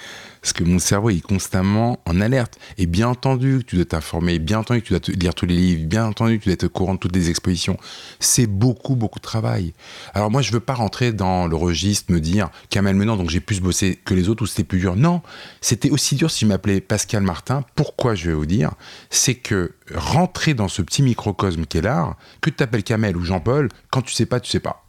[0.46, 2.56] Parce que mon cerveau est constamment en alerte.
[2.78, 6.06] Et bien entendu tu dois t'informer, bien entendu tu dois lire tous les livres, bien
[6.06, 7.76] entendu tu dois être au courant de toutes les expositions.
[8.20, 9.74] C'est beaucoup, beaucoup de travail.
[10.14, 13.40] Alors moi, je veux pas rentrer dans le registre, me dire Kamel Menon, donc j'ai
[13.40, 14.94] plus bossé que les autres ou c'était plus dur.
[14.94, 15.20] Non,
[15.60, 17.64] c'était aussi dur si je m'appelais Pascal Martin.
[17.74, 18.70] Pourquoi je vais vous dire
[19.10, 23.68] C'est que rentrer dans ce petit microcosme qu'est l'art, que tu t'appelles Kamel ou Jean-Paul,
[23.90, 24.84] quand tu sais pas, tu sais pas.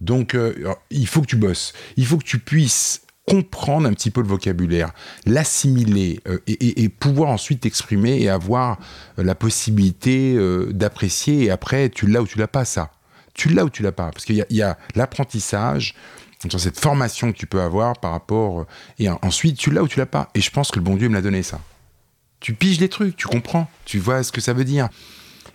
[0.00, 1.72] Donc, euh, il faut que tu bosses.
[1.96, 4.92] Il faut que tu puisses comprendre un petit peu le vocabulaire,
[5.26, 8.78] l'assimiler euh, et, pouvoir ensuite t'exprimer et avoir
[9.18, 11.44] euh, la possibilité euh, d'apprécier.
[11.44, 12.90] Et après, tu l'as ou tu l'as pas, ça.
[13.34, 14.10] Tu l'as ou tu l'as pas.
[14.10, 15.94] Parce qu'il y a, a l'apprentissage,
[16.58, 18.66] cette formation que tu peux avoir par rapport.
[18.98, 20.28] Et en- ensuite, tu l'as ou tu l'as pas.
[20.34, 21.60] Et je pense que le bon Dieu me l'a donné, ça.
[22.40, 24.88] Tu piges les trucs, tu comprends, tu vois ce que ça veut dire.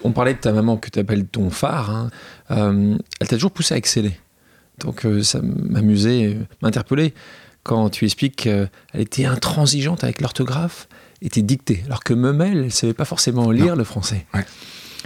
[0.06, 1.90] On parlait de ta maman que tu appelles ton phare.
[1.90, 2.10] hein.
[2.50, 4.18] Elle t'a toujours poussé à exceller.
[4.80, 7.14] Donc ça m'amusait, m'interpellait
[7.68, 10.88] quand tu expliques qu'elle était intransigeante avec l'orthographe
[11.22, 14.26] et tes dictées, alors que même elle, elle savait pas forcément lire le français.
[14.34, 14.46] Ouais.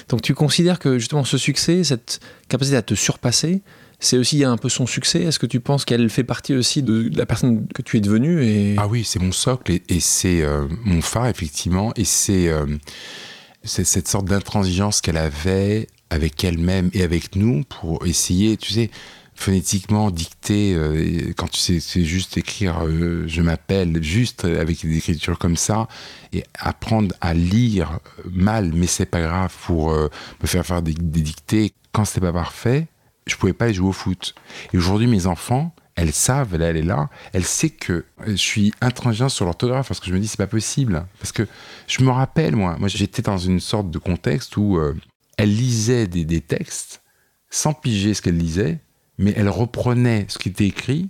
[0.08, 3.62] Donc tu considères que justement ce succès, cette capacité à te surpasser,
[4.00, 5.24] c'est aussi un peu son succès.
[5.24, 8.44] Est-ce que tu penses qu'elle fait partie aussi de la personne que tu es devenue
[8.44, 8.76] et...
[8.78, 11.94] Ah oui, c'est mon socle et, et c'est euh, mon phare, effectivement.
[11.96, 12.66] Et c'est euh,
[13.64, 18.90] c'est cette sorte d'intransigeance qu'elle avait avec elle-même et avec nous pour essayer, tu sais,
[19.42, 24.98] phonétiquement dicter, euh, quand tu sais, c'est juste écrire euh, je m'appelle, juste avec des
[24.98, 25.88] écritures comme ça,
[26.32, 28.00] et apprendre à lire
[28.32, 30.10] mal, mais c'est pas grave pour euh,
[30.42, 31.74] me faire faire des, dictées.
[31.92, 32.88] Quand c'était pas parfait,
[33.26, 34.36] je pouvais pas jouer au foot.
[34.74, 38.72] Et aujourd'hui, mes enfants, elles savent, elle, elle est là, elle sait que je suis
[38.80, 41.06] intransigeant sur l'orthographe parce que je me dis c'est pas possible.
[41.20, 41.48] Parce que
[41.88, 44.80] je me rappelle, moi, moi j'étais dans une sorte de contexte où
[45.38, 47.02] elle lisait des, des textes
[47.50, 48.80] sans piger ce qu'elle lisait,
[49.22, 51.10] mais elle reprenait ce qui était écrit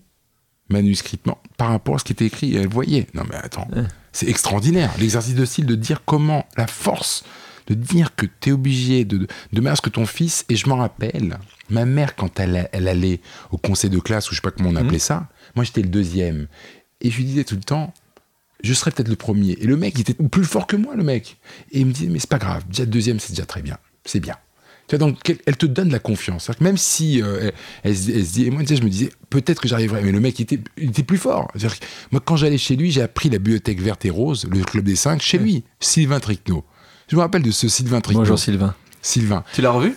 [0.70, 3.08] manuscritement par rapport à ce qui était écrit et elle voyait.
[3.14, 3.84] Non mais attends, Ouais.
[4.12, 4.92] c'est extraordinaire.
[5.00, 7.24] L'exercice de style de dire comment, la force
[7.68, 10.68] de dire que tu es obligé de, de, mettre ce que ton fils, et je
[10.68, 11.38] m'en rappelle,
[11.70, 13.22] ma mère quand elle, elle allait
[13.52, 15.90] au conseil de classe, ou je sais pas comment on appelait ça, moi j'étais le
[15.90, 16.48] deuxième,
[17.02, 17.94] et je lui disais tout le temps,
[18.64, 19.52] je serais peut-être le premier.
[19.54, 21.38] Et le mec, il était plus fort que moi, le mec.
[21.72, 24.20] Et il me disait, mais c'est pas grave, déjà deuxième, c'est déjà très bien, c'est
[24.20, 24.38] bien.
[24.88, 26.44] Tu vois, donc elle, elle te donne de la confiance.
[26.46, 28.76] C'est-à-dire que même si euh, elle, elle se- elle se dit, et moi, tu sais,
[28.76, 31.50] je me disais, peut-être que j'arriverais, mais le mec, il était, il était plus fort.
[31.56, 34.64] C'est-à-dire que moi, quand j'allais chez lui, j'ai appris la bibliothèque verte et rose, le
[34.64, 36.64] club des cinq, chez lui, Sylvain Tricnot.
[37.08, 38.20] Je me rappelle de ce Sylvain Tricot.
[38.20, 38.76] Bonjour Sylvain.
[39.02, 39.44] Sylvain.
[39.54, 39.96] Tu l'as revu?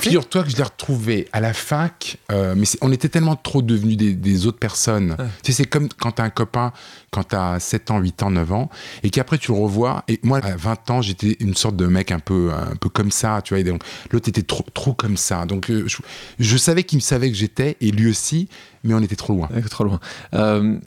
[0.00, 3.96] Figure-toi que je l'ai retrouvé à la fac, euh, mais on était tellement trop devenus
[3.96, 5.16] des, des autres personnes.
[5.18, 5.26] Ouais.
[5.42, 6.72] Tu sais, c'est comme quand t'as un copain,
[7.10, 8.70] quand t'as 7 ans, 8 ans, 9 ans,
[9.02, 10.04] et qu'après tu le revois.
[10.08, 13.10] Et moi, à 20 ans, j'étais une sorte de mec un peu, un peu comme
[13.10, 13.60] ça, tu vois.
[13.60, 15.46] Et donc, l'autre était trop, trop comme ça.
[15.46, 15.98] Donc, euh, je,
[16.38, 18.48] je savais qu'il me savait que j'étais, et lui aussi,
[18.82, 19.48] mais on était trop loin.
[19.54, 20.00] Ouais, trop loin.
[20.34, 20.78] Euh,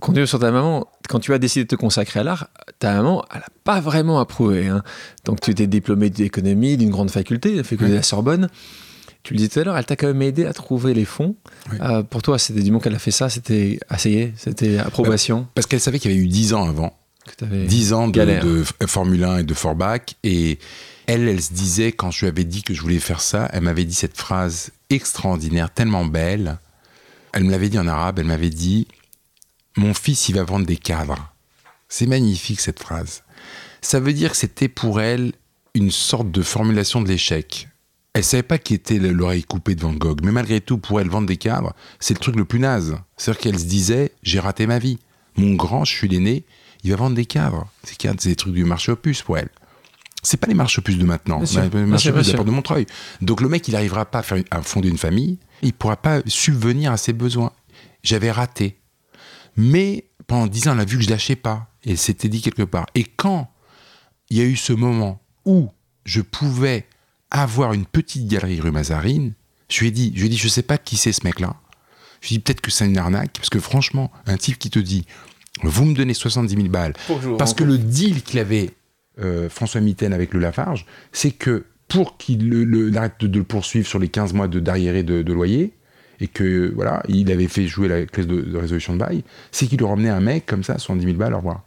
[0.00, 0.86] continue sur ta maman.
[1.08, 4.20] Quand tu as décidé de te consacrer à l'art, ta maman, elle n'a pas vraiment
[4.20, 4.68] approuvé.
[4.68, 4.82] hein.
[5.24, 8.48] Donc, tu étais diplômé d'économie d'une grande faculté, la faculté de la Sorbonne.
[9.22, 11.36] Tu le disais tout à l'heure, elle t'a quand même aidé à trouver les fonds.
[11.70, 11.78] Oui.
[11.82, 15.46] Euh, pour toi, c'était du moment qu'elle a fait ça, c'était essayé, c'était approbation.
[15.54, 16.96] Parce qu'elle savait qu'il y avait eu 10 ans avant.
[17.26, 20.00] que t'avais- 10 ans de, de Formule 1 et de Forbach.
[20.24, 20.58] Et
[21.06, 23.60] elle, elle se disait, quand je lui avais dit que je voulais faire ça, elle
[23.62, 26.58] m'avait dit cette phrase extraordinaire, tellement belle.
[27.32, 28.88] Elle me l'avait dit en arabe, elle m'avait dit
[29.76, 31.32] Mon fils, il va vendre des cadres.
[31.88, 33.22] C'est magnifique cette phrase.
[33.80, 35.32] Ça veut dire que c'était pour elle
[35.74, 37.68] une sorte de formulation de l'échec.
[38.12, 41.00] Elle savait pas qui était le- l'oreille coupée de Van Gogh, mais malgré tout, pour
[41.00, 42.96] elle, vendre des cadres, c'est le truc le plus naze.
[43.16, 44.98] C'est-à-dire qu'elle se disait J'ai raté ma vie.
[45.36, 46.44] Mon grand, je suis l'aîné,
[46.82, 47.68] il va vendre des cadres.
[47.84, 49.48] Ces cadres, c'est des trucs du marché opus pour elle.
[50.24, 51.46] C'est pas les marchés opus de maintenant.
[51.46, 52.34] Sûr, Les opus de la sûr.
[52.36, 52.86] porte de Montreuil.
[53.22, 55.96] Donc le mec, il n'arrivera pas à, faire une- à fonder une famille, il pourra
[55.96, 57.52] pas subvenir à ses besoins.
[58.02, 58.76] J'avais raté.
[59.60, 61.68] Mais pendant dix ans, on a vu que je lâchais pas.
[61.84, 62.86] Et c'était dit quelque part.
[62.94, 63.50] Et quand
[64.30, 65.68] il y a eu ce moment où
[66.04, 66.86] je pouvais
[67.30, 69.34] avoir une petite galerie rue Mazarine,
[69.68, 71.56] je lui ai dit, je lui ai dit, je sais pas qui c'est ce mec-là.
[72.20, 74.68] Je lui ai dit peut-être que c'est une arnaque, parce que franchement, un type qui
[74.70, 75.06] te dit,
[75.62, 76.92] vous me donnez 70 000 balles,
[77.36, 78.70] parce que le deal qu'il avait
[79.20, 83.38] euh, François Mitaine avec le Lafarge, c'est que pour qu'il le- le- arrête de, de
[83.38, 85.72] le poursuivre sur les 15 mois de d'arriéré de, de loyer,
[86.20, 89.66] et que voilà, il avait fait jouer la clause de, de résolution de bail, c'est
[89.66, 91.62] qu'il lui ramenait un mec comme ça, 70 000 balles, au revoir.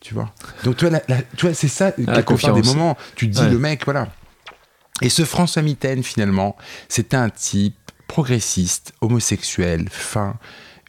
[0.00, 0.32] Tu vois?
[0.64, 2.60] Donc, tu vois, la- la- tu vois c'est ça, part, confiance.
[2.60, 3.50] des moments, tu te dis, Ouais.
[3.50, 4.08] le mec, voilà.
[5.02, 6.56] Et ce François Mitaine, finalement,
[6.88, 10.36] c'était un type progressiste, homosexuel, fin,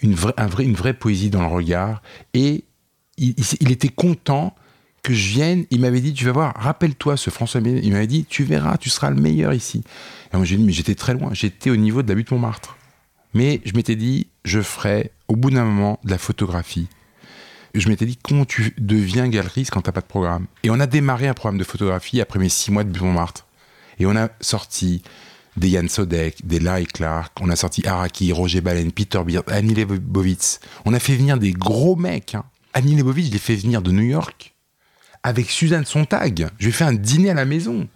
[0.02, 2.02] une vraie, un vrai- une vraie poésie dans le regard.
[2.34, 2.63] Et
[3.17, 4.56] il, il- il était content
[5.04, 5.65] que je vienne.
[5.72, 7.82] Il m'avait dit, tu vas voir, rappelle-toi ce François Mitaine.
[7.84, 9.84] Il m'avait dit, tu verras, tu seras le meilleur ici.
[10.34, 11.30] Et moi, j'ai dit, mais j'étais très loin.
[11.34, 12.77] J'étais au niveau de la butte Montmartre.
[13.38, 16.88] Mais je m'étais dit, je ferai, au bout d'un moment, de la photographie.
[17.76, 20.47] Je m'étais dit, comment tu deviens galeriste quand t'as pas de programme?
[20.63, 23.45] Et on a démarré un programme de photographie après mes six mois de Montmartre.
[24.00, 25.04] Et on a sorti
[25.56, 29.76] des Yann Sodek, des Larry Clark, on a sorti Araki, Roger Baleine, Peter Beard, Annie
[29.76, 30.60] Leibovitz.
[30.86, 32.34] On a fait venir des gros mecs.
[32.34, 32.43] Hein.
[32.73, 34.56] Annie Leibovitz, je l'ai fait venir de New York
[35.21, 36.47] avec Suzanne Sontag.
[36.58, 37.88] Je lui ai fait un dîner à la maison.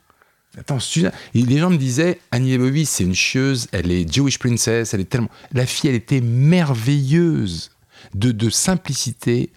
[0.57, 1.11] Attends, Suzanne.
[1.33, 4.99] Et les gens me disaient, Annie Leibovitz, c'est une chieuse, elle est Jewish princess, elle
[5.01, 5.29] est tellement.
[5.53, 7.71] La fille, elle était merveilleuse
[8.15, 9.49] de, de simplicité.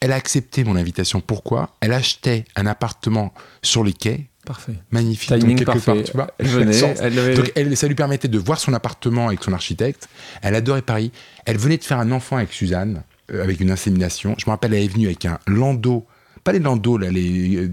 [0.00, 1.20] Elle a accepté mon invitation.
[1.20, 1.74] Pourquoi?
[1.80, 3.32] Elle achetait un appartement
[3.62, 4.74] sur les quais, Parfait.
[4.90, 5.80] magnifique, Timing donc parfait.
[5.94, 6.30] part, tu vois.
[6.38, 9.42] Elle venait, Sans- elle avait- donc elle, ça lui permettait de voir son appartement avec
[9.42, 10.08] son architecte.
[10.42, 11.10] Elle adorait Paris.
[11.46, 14.34] Elle venait de faire un enfant avec Suzanne, euh, avec une insémination.
[14.38, 16.06] Je me rappelle, elle est venue avec un landau,
[16.46, 17.68] pas les landaux là, les,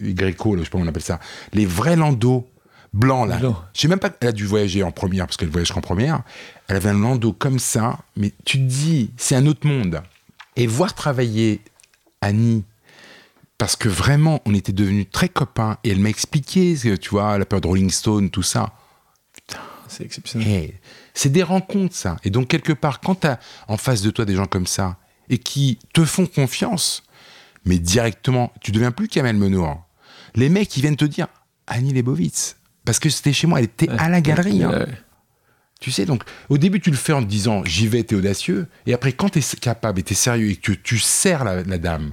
[0.00, 1.20] grécos, là, je sais pas comment on appelle ça,
[1.52, 2.48] les vrais landaux
[2.92, 3.36] blancs là.
[3.36, 3.62] Blanc.
[3.72, 6.22] Je sais même pas qu'elle a dû voyager en première parce qu'elle voyage qu'en première.
[6.66, 10.02] Elle avait un landau comme ça, mais tu te dis, c'est un autre monde.
[10.56, 11.60] Et voir travailler
[12.20, 12.64] Annie
[13.58, 17.46] parce que vraiment, on était devenus très copains et elle m'a expliqué, tu vois, la
[17.46, 18.72] période Rolling Stone, tout ça.
[19.88, 20.48] C'est exceptionnel.
[20.48, 20.74] Eh,
[21.14, 22.16] c'est des rencontres, ça.
[22.24, 24.96] Et donc, quelque part, quand tu as en face de toi des gens comme ça
[25.28, 27.04] et qui te font confiance,
[27.66, 29.84] mais directement, tu deviens plus Kamel Menour.
[30.34, 31.26] Les mecs, ils viennent te dire
[31.66, 32.56] Annie Leibovitz.
[32.84, 34.62] Parce que c'était chez moi, elle était à la galerie.
[34.62, 34.70] hein.
[34.70, 34.86] Ouais.
[35.80, 38.66] Tu sais, donc au début, tu le fais en te disant j'y vais, t'es audacieux.
[38.86, 41.78] Et après, quand t'es capable et t'es sérieux et que tu, tu sers la, la
[41.78, 42.12] dame,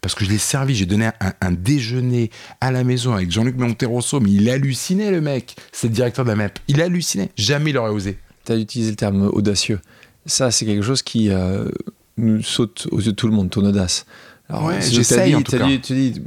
[0.00, 3.56] parce que je l'ai servi, j'ai donné un, un, déjeuner à la maison avec Jean-Luc
[3.56, 6.58] Monterosso, mais il hallucinait le mec, c'est le directeur de la MEP.
[6.68, 8.18] Il hallucinait, jamais il aurait osé.
[8.44, 9.80] Tu as utilisé le terme audacieux.
[10.26, 11.68] Ça, c'est quelque chose qui euh,
[12.16, 14.06] nous saute aux yeux de tout le monde, ton audace.
[14.48, 15.66] Alors, ouais, j'essaye en tout cas.
[15.66, 16.22] Dit, tu dis,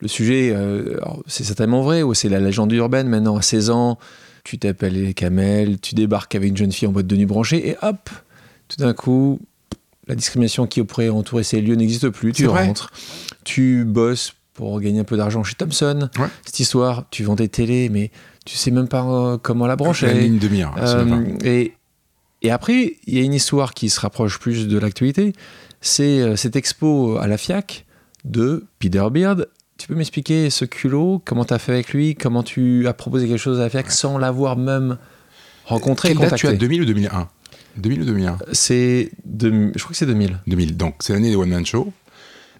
[0.00, 3.98] le sujet, euh, c'est certainement vrai, ou c'est la légende urbaine maintenant, à 16 ans,
[4.44, 7.68] tu t'appelles les camels, tu débarques avec une jeune fille en boîte de nuit branchée,
[7.68, 8.10] et hop,
[8.68, 9.40] tout d'un coup,
[10.06, 12.32] la discrimination qui pourrait entourer ces lieux n'existe plus.
[12.32, 12.92] Tu rentres,
[13.44, 16.08] tu bosses pour gagner un peu d'argent chez Thomson.
[16.44, 18.10] Cette histoire, tu vends des télés, mais
[18.44, 20.06] tu sais même pas euh, comment la brancher.
[20.06, 20.72] La ligne de mire.
[20.78, 21.74] Euh, et,
[22.42, 25.32] et après, il y a une histoire qui se rapproche plus de l'actualité.
[25.86, 27.86] C'est euh, cette expo à la FIAC
[28.24, 29.46] de Peter Beard.
[29.78, 31.22] Tu peux m'expliquer ce culot?
[31.24, 32.16] Comment tu as fait avec lui?
[32.16, 34.98] Comment tu as proposé quelque chose à la FIAC sans l'avoir même
[35.64, 36.54] rencontré Quelle date tu as?
[36.54, 37.28] 2000 ou 2001
[37.76, 39.12] 2000 ou 2001 C'est.
[39.40, 40.40] Je crois que c'est 2000.
[40.48, 40.76] 2000.
[40.76, 41.92] Donc, c'est l'année des One Man Show.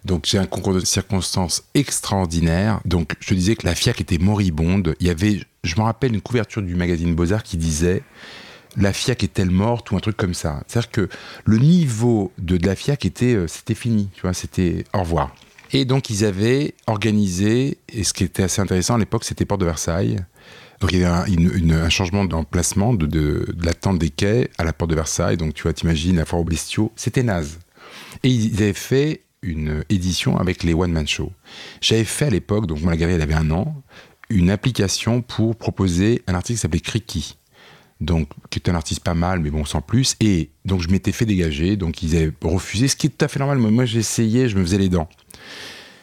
[0.05, 2.79] Donc, j'ai un concours de circonstances extraordinaire.
[2.85, 4.95] Donc, je te disais que la FIAC était moribonde.
[5.01, 8.03] Il y avait, je me rappelle, une couverture du magazine Beaux-Arts qui disait
[8.75, 10.63] la FIAC est-elle morte ou un truc comme ça.
[10.67, 11.09] C'est-à-dire que
[11.45, 14.09] le niveau de, la FIAC était, euh, c'était fini.
[14.13, 15.33] Tu vois, c'était au revoir.
[15.73, 19.61] Et donc, ils avaient organisé, et ce qui était assez intéressant à l'époque, c'était Porte
[19.61, 20.17] de Versailles.
[20.79, 24.91] Donc il y a un, changement d'emplacement de, de, de, des quais à la porte
[24.91, 25.37] de Versailles.
[25.37, 26.91] Donc tu vois, t'imagines la foire aux bestiaux.
[26.95, 27.59] C'était naze.
[28.23, 31.31] Et ils avaient fait une édition avec les One Man Show.
[31.81, 33.81] J'avais fait à l'époque, donc moi la elle avait un an,
[34.29, 37.37] une application pour proposer un artiste qui s'appelait Criki.
[37.99, 40.15] Donc, qui est un artiste pas mal, mais bon, sans plus.
[40.21, 41.75] Et donc, je m'étais fait dégager.
[41.75, 43.57] Donc, ils avaient refusé, ce qui est tout à fait normal.
[43.57, 45.09] Moi, j'essayais, je me faisais les dents.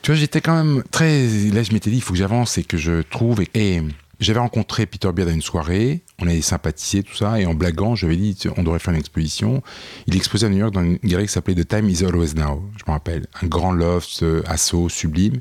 [0.02, 1.26] Tu vois, j'étais quand même très.
[1.52, 3.42] Là, je m'étais dit, il faut que j'avance et que je trouve.
[3.54, 3.80] Et,
[4.20, 7.94] j'avais rencontré Peter Beard à une soirée, on avait sympathisé, tout ça, et en blaguant,
[7.94, 9.62] je lui ai dit, on devrait faire une exposition.
[10.06, 12.62] Il exposait à New York dans une galerie qui s'appelait The Time is Always Now,
[12.76, 13.26] je me rappelle.
[13.42, 15.40] Un grand loft, euh, assaut, sublime.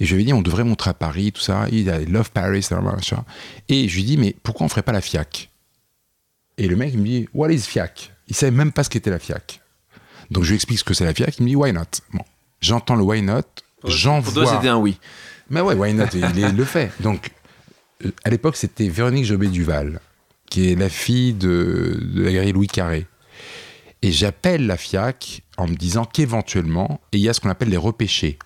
[0.00, 1.66] Et je lui ai dit, on devrait montrer à Paris, tout ça.
[1.70, 3.24] Il a Love Paris, machin.
[3.68, 5.50] Et je lui ai dit, mais pourquoi on ferait pas la FIAC?
[6.60, 8.12] Et le mec, il me dit, what is FIAC?
[8.28, 9.62] Il savait même pas ce qu'était la FIAC.
[10.30, 11.84] Donc je lui explique ce que c'est la FIAC, il me dit, why not?
[12.12, 12.22] Bon,
[12.60, 13.40] j'entends le why not,
[13.84, 14.30] j'envoie.
[14.30, 14.98] Pour toi, c'était un oui.
[15.48, 16.04] Mais ouais, why not?
[16.12, 16.92] Il, il le fait.
[17.00, 17.30] Donc
[18.04, 20.00] euh, à l'époque, c'était Véronique Jobé-Duval,
[20.50, 23.06] qui est la fille de, de la galerie Louis Carré.
[24.02, 27.70] Et j'appelle la FIAC en me disant qu'éventuellement, et il y a ce qu'on appelle
[27.70, 28.38] les repêchés.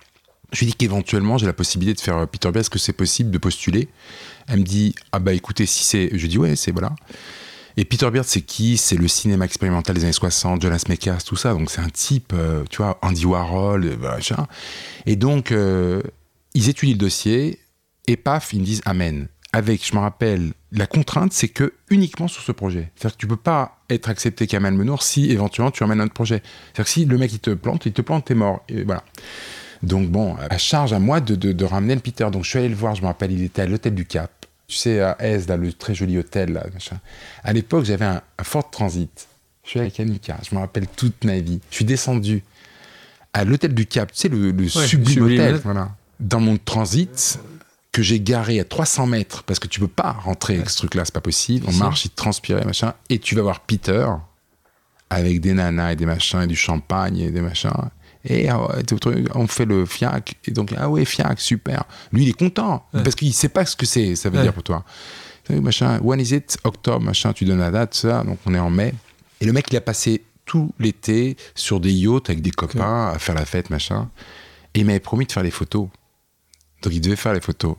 [0.53, 3.29] Je lui dis qu'éventuellement, j'ai la possibilité de faire Peter Beard, est-ce que c'est possible
[3.29, 3.89] de postuler?
[4.47, 6.09] Elle me dit, ah bah écoutez, si c'est...
[6.13, 6.95] Je dis, ouais, c'est voilà.
[7.77, 8.77] Et Peter Beard, c'est qui?
[8.77, 11.53] C'est le cinéma expérimental des années 60, Jonas Mekas, tout ça.
[11.53, 14.47] Donc c'est un type, euh, tu vois, Andy Warhol, machin.
[15.05, 16.01] Et donc, euh,
[16.53, 17.59] ils étudient le dossier,
[18.07, 22.27] et paf, ils me disent Amen avec, je me rappelle, la contrainte, c'est que uniquement
[22.27, 22.91] sur ce projet.
[22.93, 26.13] C'est-à-dire que tu peux pas être accepté Kamel Menour si éventuellement tu emmènes un autre
[26.13, 26.43] projet.
[26.43, 28.65] C'est-à-dire que si le mec il te plante, il te plante, t'es mort.
[28.67, 29.05] Et voilà.
[29.81, 32.27] Donc bon, à charge à moi de, de, de, ramener le Peter.
[32.33, 34.45] Donc je suis allé le voir, je me rappelle, il était à l'hôtel du Cap.
[34.67, 36.53] Tu sais, à Aise, là, le très joli hôtel.
[36.53, 36.99] Là, machin.
[37.43, 39.27] À l'époque, j'avais un, un Ford Transit.
[39.63, 41.59] Je suis avec Annika, je me rappelle toute ma vie.
[41.71, 42.43] Je suis descendu
[43.33, 45.55] à l'hôtel du Cap, tu sais, le, le ouais, sublime, sublime hôtel.
[45.63, 45.89] Voilà.
[46.19, 47.39] Dans mon transit,
[47.91, 51.05] que j'ai garé à 300 mètres, parce que tu peux pas rentrer avec ce truc-là,
[51.05, 51.65] c'est pas possible.
[51.69, 54.05] On marche, il transpirait, machin, et tu vas voir Peter
[55.09, 57.71] avec des nanas et des machins, et du champagne et des machins.
[58.25, 58.59] Et ah
[59.35, 61.83] on fait le FIAC, et donc, ah ouais, FIAC, super.
[62.11, 63.03] Lui, il est content, ouais.
[63.03, 64.43] parce qu'il sait pas ce que c'est, ça veut ouais.
[64.43, 64.83] dire pour toi.
[65.49, 66.57] Machin, when is it?
[66.63, 68.95] Octobre, machin, tu donnes la date, ça, donc on est en mai.
[69.41, 73.15] Et le mec, il a passé tout l'été sur des yachts avec des copains okay.
[73.15, 74.09] à faire la fête, machin.
[74.73, 75.87] Et il m'avait promis de faire les photos.
[76.81, 77.75] Donc il devait faire les photos.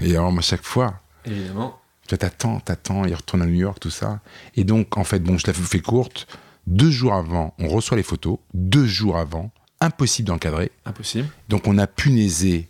[0.00, 1.00] Et alors, à chaque fois.
[1.24, 1.78] Évidemment.
[2.08, 4.20] Tu t'attends, t'attends, il retourne à New York, tout ça.
[4.56, 6.26] Et donc, en fait, bon, je la fais courte.
[6.66, 8.38] Deux jours avant, on reçoit les photos.
[8.54, 10.70] Deux jours avant, impossible d'encadrer.
[10.84, 11.28] Impossible.
[11.48, 12.68] Donc, on a punaisé.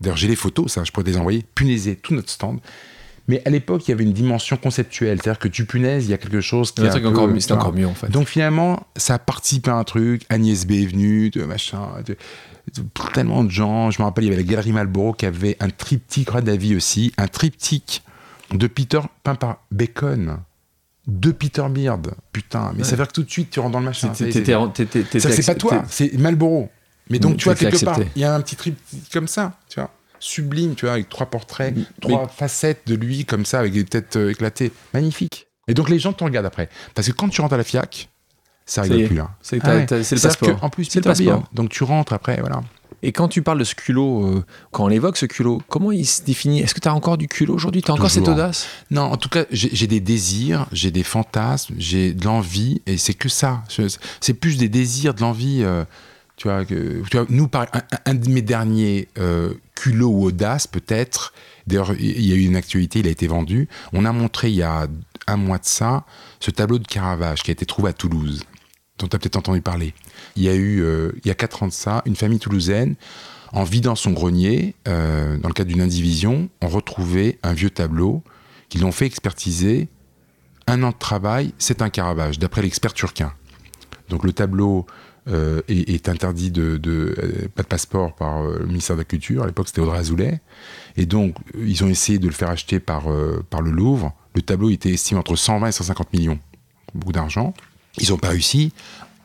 [0.00, 1.44] D'ailleurs, j'ai les photos, ça, je pourrais les envoyer.
[1.54, 2.60] Punaisé tout notre stand.
[3.26, 5.20] Mais à l'époque, il y avait une dimension conceptuelle.
[5.20, 6.90] C'est-à-dire que tu punaises, il y a quelque chose qui est.
[6.90, 8.08] C'est encore, mieux, encore mieux, en fait.
[8.08, 10.24] Donc, finalement, ça a participé à un truc.
[10.30, 11.88] Agnès B est venue, de machin.
[12.06, 12.16] De
[13.14, 13.90] tellement de gens.
[13.90, 17.12] Je me rappelle, il y avait la Galerie Malboro qui avait un triptyque, Radavi aussi,
[17.16, 18.02] un triptyque
[18.52, 20.38] de Peter peint par Bacon.
[21.08, 22.14] De Peter Beard.
[22.32, 22.84] Putain, mais ouais.
[22.84, 24.12] ça veut dire que tout de suite, tu rentres dans le machin.
[24.14, 26.68] C'est pas toi, c'est Malboro.
[27.10, 29.80] Mais donc, tu vois, quelque part, il y a un petit triptyque comme ça, tu
[29.80, 29.90] vois
[30.20, 32.32] sublime, tu vois, avec trois portraits, mais, trois mais...
[32.32, 34.72] facettes de lui comme ça, avec des têtes euh, éclatées.
[34.94, 35.46] Magnifique.
[35.68, 36.68] Et donc les gens te regardent après.
[36.94, 38.08] Parce que quand tu rentres à la FIAC,
[38.68, 39.30] ça rigole plus là.
[39.42, 39.86] C'est ah ouais.
[39.90, 40.58] le passeport.
[40.62, 41.44] en plus, c'est le passeport.
[41.52, 42.62] Donc tu rentres après, voilà.
[43.02, 46.04] Et quand tu parles de ce culot, euh, quand on évoque ce culot, comment il
[46.04, 46.60] se définit?
[46.60, 47.80] Est-ce que tu as encore du culot aujourd'hui?
[47.80, 48.66] Tu as encore cette audace?
[48.90, 53.14] Non, en tout cas, j'ai des désirs, j'ai des fantasmes, j'ai de l'envie, et c'est
[53.14, 53.62] que ça.
[54.20, 55.60] C'est plus des désirs, de l'envie.
[55.62, 55.84] euh,
[56.36, 60.24] tu vois, que, tu vois, nous, par, un, un de mes derniers euh, culots ou
[60.24, 61.32] audaces, peut-être,
[61.66, 63.68] d'ailleurs, il y a eu une actualité, il a été vendu.
[63.92, 64.86] On a montré il y a
[65.26, 66.04] un mois de ça
[66.40, 68.44] ce tableau de Caravage qui a été trouvé à Toulouse,
[68.98, 69.94] dont tu as peut-être entendu parler.
[70.36, 72.96] Il y a eu, euh, il y a quatre ans de ça, une famille toulousaine,
[73.52, 78.22] en vidant son grenier, euh, dans le cadre d'une indivision, ont retrouvé un vieux tableau
[78.68, 79.88] qu'ils l'ont fait expertiser.
[80.66, 83.32] Un an de travail, c'est un Caravage, d'après l'expert turquin.
[84.10, 84.86] Donc le tableau
[85.28, 86.78] euh, est, interdit de,
[87.54, 89.44] pas de passeport par le ministère de la Culture.
[89.44, 90.40] À l'époque, c'était Audrey Azoulay.
[90.96, 93.06] Et donc, ils ont essayé de le faire acheter par,
[93.48, 94.14] par le Louvre.
[94.34, 96.38] Le tableau était estimé entre 120 et 150 millions.
[96.94, 97.54] Beaucoup d'argent.
[97.98, 98.72] Ils n'ont pas réussi.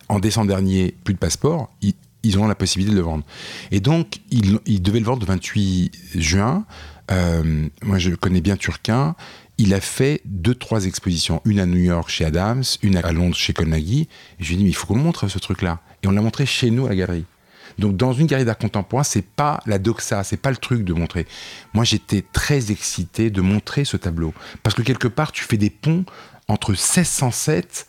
[0.09, 1.69] En décembre dernier, plus de passeport.
[1.81, 3.25] Ils, ont la possibilité de le vendre.
[3.71, 6.65] Et donc, ils, devaient le vendre le 28 juin.
[7.11, 9.15] Euh, moi, je connais bien Turquin.
[9.57, 11.41] Il a fait deux, trois expositions.
[11.45, 14.07] Une à New York chez Adams, une à Londres chez Colnaghi.
[14.39, 15.79] Je lui ai dit, mais il faut qu'on montre ce truc-là.
[16.01, 17.25] Et on l'a montré chez nous à la galerie.
[17.77, 20.93] Donc, dans une galerie d'art contemporain, c'est pas la doxa, c'est pas le truc de
[20.93, 21.27] montrer.
[21.73, 24.33] Moi, j'étais très excité de montrer ce tableau.
[24.63, 26.05] Parce que quelque part, tu fais des ponts
[26.47, 27.87] entre 1607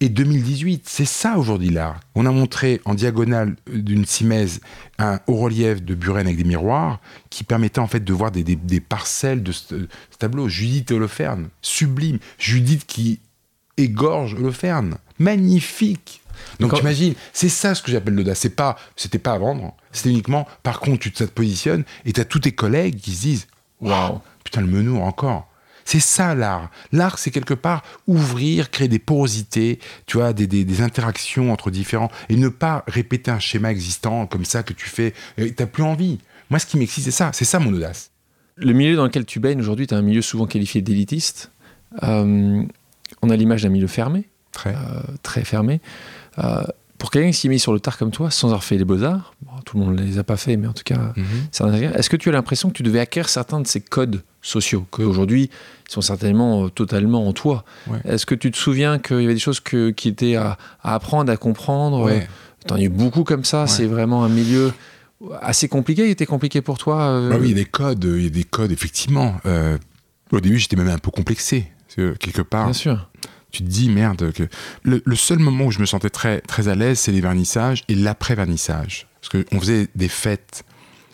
[0.00, 0.84] et 2018.
[0.88, 2.00] C'est ça aujourd'hui l'art.
[2.14, 4.60] On a montré en diagonale d'une simèse
[4.98, 8.42] un haut relief de Buren avec des miroirs qui permettait en fait de voir des,
[8.44, 10.48] des- des parcelles de ce, ce tableau.
[10.48, 12.18] Judith et Holoferne, sublime.
[12.38, 13.20] Judith qui
[13.76, 16.20] égorge Holoferne, magnifique.
[16.60, 18.40] Donc Quand- imagines, c'est ça ce que j'appelle l'audace.
[18.40, 19.74] C'est pas, c'était pas à vendre.
[19.92, 23.20] C'était uniquement, par contre, tu te positionnes et tu as tous tes collègues qui se
[23.22, 23.46] disent,
[23.80, 25.48] waouh, putain le menour encore.
[25.84, 26.70] C'est ça l'art.
[26.92, 31.70] L'art, c'est quelque part ouvrir, créer des porosités, tu vois, des, des- des interactions entre
[31.70, 35.12] différents, et ne pas répéter un schéma existant comme ça que tu fais.
[35.36, 36.18] Tu n'as plus envie.
[36.50, 37.30] Moi, ce qui m'excite, c'est ça.
[37.32, 38.10] C'est ça mon audace.
[38.56, 41.50] Le milieu dans lequel tu baignes aujourd'hui, tu as un milieu souvent qualifié d'élitiste.
[42.02, 42.62] Euh,
[43.22, 44.70] on a l'image d'un milieu fermé, Très.
[44.74, 45.80] euh, très fermé.
[46.38, 46.62] Euh,
[47.04, 49.34] pour quelqu'un qui s'est mis sur le tard comme toi, sans avoir fait les beaux-arts,
[49.42, 51.24] bon, tout le monde ne les a pas fait, mais en tout cas, Mhm.
[51.52, 51.94] c'est un intérêt.
[51.98, 55.50] est-ce que tu as l'impression que tu devais acquérir certains de ces codes sociaux, qu'aujourd'hui,
[55.86, 57.66] ils sont certainement euh, totalement en toi?
[57.88, 57.98] Ouais.
[58.06, 60.94] Est-ce que tu te souviens qu'il y avait des choses que- qui étaient à, à
[60.94, 62.00] apprendre, à comprendre?
[62.04, 62.26] Ouais.
[62.66, 63.68] T'en as eu beaucoup comme ça, Ouais.
[63.68, 64.72] c'est vraiment un milieu
[65.42, 66.06] assez compliqué.
[66.06, 68.26] Il était compliqué pour toi euh, Ah oui, il y a des codes, il y
[68.28, 69.34] a des codes, effectivement.
[69.44, 69.76] Euh,
[70.32, 71.66] au début, j'étais même un peu complexé.
[71.94, 73.10] Quelque part, Bien sûr.
[73.54, 74.44] Tu te dis merde que
[74.82, 77.84] le, le seul moment où je me sentais très très à l'aise c'est les vernissages
[77.88, 80.64] et l'après vernissage parce que on faisait des fêtes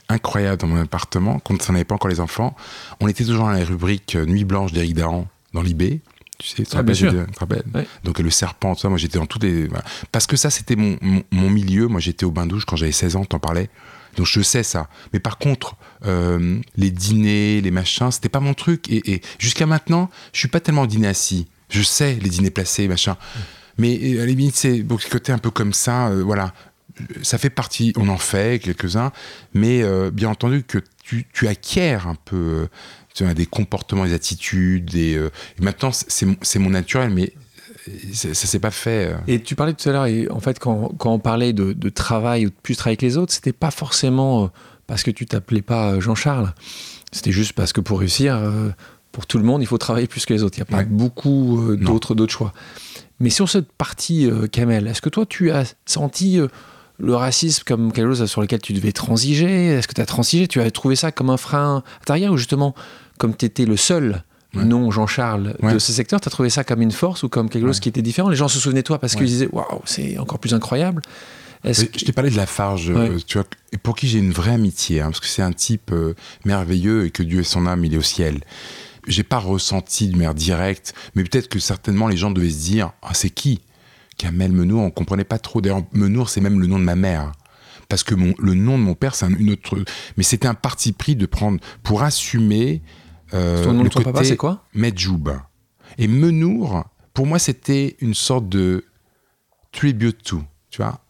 [0.09, 2.57] incroyables dans mon appartement quand on n'avait pas encore les enfants.
[3.01, 6.01] On était toujours dans la rubrique euh, Nuit blanche d'Éric Dahan dans l'IB
[6.39, 7.13] tu sais, tu Ah, bien sûr.
[8.03, 9.85] donc le serpent tout ça moi j'étais dans tous les voilà.
[10.11, 11.87] parce que ça c'était mon, mon, mon milieu.
[11.87, 13.69] Moi j'étais au bain douche quand j'avais 16 ans t'en parlais.
[14.17, 14.89] Donc je sais ça.
[15.13, 15.77] Mais par contre
[16.07, 18.91] euh, les dîners les machins c'était pas mon truc.
[18.91, 22.89] Et, et jusqu'à maintenant je suis pas tellement dîner assis je sais les dîners placés
[22.89, 23.17] machin
[23.79, 26.53] mais euh, à la limite c'est côté un peu comme ça euh, voilà
[27.23, 29.13] ça fait partie on en fait quelques-uns
[29.55, 32.69] mais euh, bien entendu que tu, acquiers un peu
[33.35, 37.33] des comportements des attitudes des, et maintenant c'est mon- naturel mais
[38.13, 39.15] c'est- ça s'est pas fait.
[39.27, 42.51] Et tu parlais tout à l'heure, en fait, quand, quand on parlait de, travail ou
[42.51, 44.51] de plus travailler avec les autres, c'était pas forcément
[44.87, 46.53] parce que tu t'appelais pas Jean-Charles.
[47.11, 48.39] C'était juste parce que pour réussir,
[49.13, 50.59] pour tout le monde, il faut travailler plus que les autres.
[50.59, 52.53] Il n'y a pas beaucoup euh, d'autres choix.
[53.19, 56.49] Mais sur cette partie, euh, Kamel, est-ce que toi, tu as senti euh,
[56.99, 59.67] le racisme comme quelque chose sur lequel tu devais transiger?
[59.69, 60.47] Est-ce que tu as transigé?
[60.49, 62.75] Tu as trouvé ça comme un frein à ta carrière ou justement,
[63.19, 64.65] comme tu étais le seul Ouais.
[64.65, 67.69] non Jean-Charles de ce secteur, tu as trouvé ça comme une force ou comme quelque
[67.69, 68.29] chose qui était différent?
[68.31, 71.03] Les gens se souvenaient de toi parce qu'ils disaient Waouh, c'est encore plus incroyable.
[71.63, 73.11] Je t'ai parlé de la Farge, Ouais.
[73.11, 75.53] euh, tu vois, et pour qui j'ai une vraie amitié, hein, parce que c'est un
[75.53, 78.41] type euh, merveilleux et que Dieu et son âme, il est au ciel.
[79.07, 82.93] J'ai pas ressenti de manière directe, mais peut-être que certainement les gens devaient se dire
[83.03, 83.61] Ah, c'est qui?
[84.19, 85.61] Kamel Menour, on comprenait pas trop.
[85.61, 87.33] D'ailleurs, Menour, c'est même le nom de ma mère.
[87.89, 89.79] Parce que mon, le nom de mon père, c'est un- une autre.
[90.17, 92.83] Mais c'était un parti pris de prendre pour assumer.
[93.33, 94.65] euh, ton nom le de ton papa, c'est quoi?
[94.75, 95.31] Medjoub.
[95.99, 96.85] Et Menour,
[97.15, 98.85] pour moi, c'était une sorte de
[99.73, 101.01] tribute to, tu vois?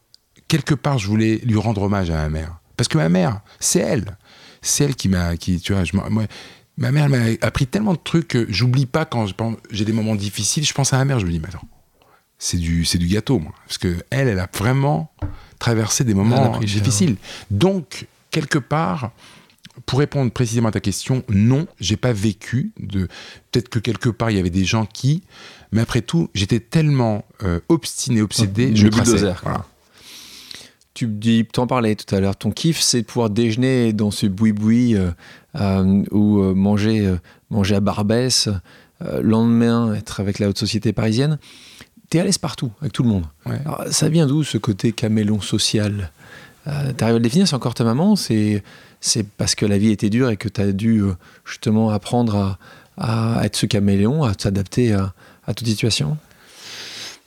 [0.47, 2.59] Quelque part, je voulais lui rendre hommage à ma mère.
[2.77, 4.17] Parce que ma mère, c'est elle.
[4.61, 6.23] C'est elle qui m'a, qui, tu vois, je, moi,
[6.81, 9.27] ma mère m'a appris tellement de trucs que j'oublie pas quand
[9.69, 11.67] j'ai des moments difficiles, je pense à ma mère, je me dis, mais attends,
[12.39, 13.53] c'est du, c'est du gâteau, moi.
[13.67, 15.13] Parce que elle, elle a vraiment
[15.59, 17.17] traversé des moments difficiles.
[17.51, 19.11] Donc, quelque part,
[19.85, 23.07] pour répondre précisément à ta question, non, j'ai pas vécu de.
[23.51, 25.21] Peut-être que quelque part il y avait des gens qui,
[25.71, 29.33] mais après tout, j'étais tellement euh, obstiné, obsédé, je le traçais.
[29.43, 29.65] Voilà.
[30.93, 34.25] Tu dis, t'en parlais tout à l'heure, ton kiff, c'est de pouvoir déjeuner dans ce
[34.25, 35.11] boui-boui euh,
[35.59, 37.15] euh, ou euh, manger,
[37.49, 38.49] manger à Barbès,
[39.21, 41.39] lendemain être avec la haute société parisienne.
[42.09, 43.25] T'es à l'aise partout, avec tout le monde.
[43.45, 46.11] Alors, ça vient d'où ce côté camélon social?
[46.65, 48.63] T'arrives à le définir, c'est encore ta maman C'est
[49.03, 51.01] c'est parce que la vie était dure et que tu as dû
[51.43, 55.13] justement apprendre à, à, être ce caméléon, à s'adapter à,
[55.47, 56.17] à toute situation?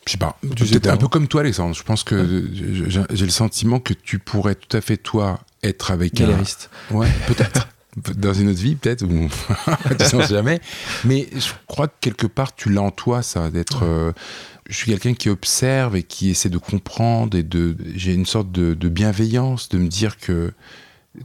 [0.07, 0.38] Je sais pas.
[0.42, 1.74] Peut-être un peu comme toi, Alexandre.
[1.74, 6.14] Je pense que j'ai le sentiment que tu pourrais tout à fait, toi, être avec
[6.14, 6.70] Galériste.
[6.90, 6.96] un.
[6.96, 7.68] Ouais, peut-être.
[8.16, 9.28] Dans une autre vie, peut-être, ou
[9.98, 10.61] tu sais jamais.
[11.05, 13.84] Mais je crois que quelque part, tu l'as en toi, ça, d'être.
[13.84, 14.12] Euh,
[14.68, 17.76] je suis quelqu'un qui observe et qui essaie de comprendre et de.
[17.94, 20.52] J'ai une sorte de, bienveillance, de me dire que.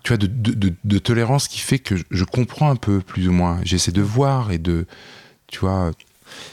[0.03, 3.31] Tu vois, de, de, de, tolérance qui fait que je comprends un peu, plus ou
[3.31, 3.59] moins.
[3.63, 4.85] J'essaie de voir et de.
[5.47, 5.91] Tu vois,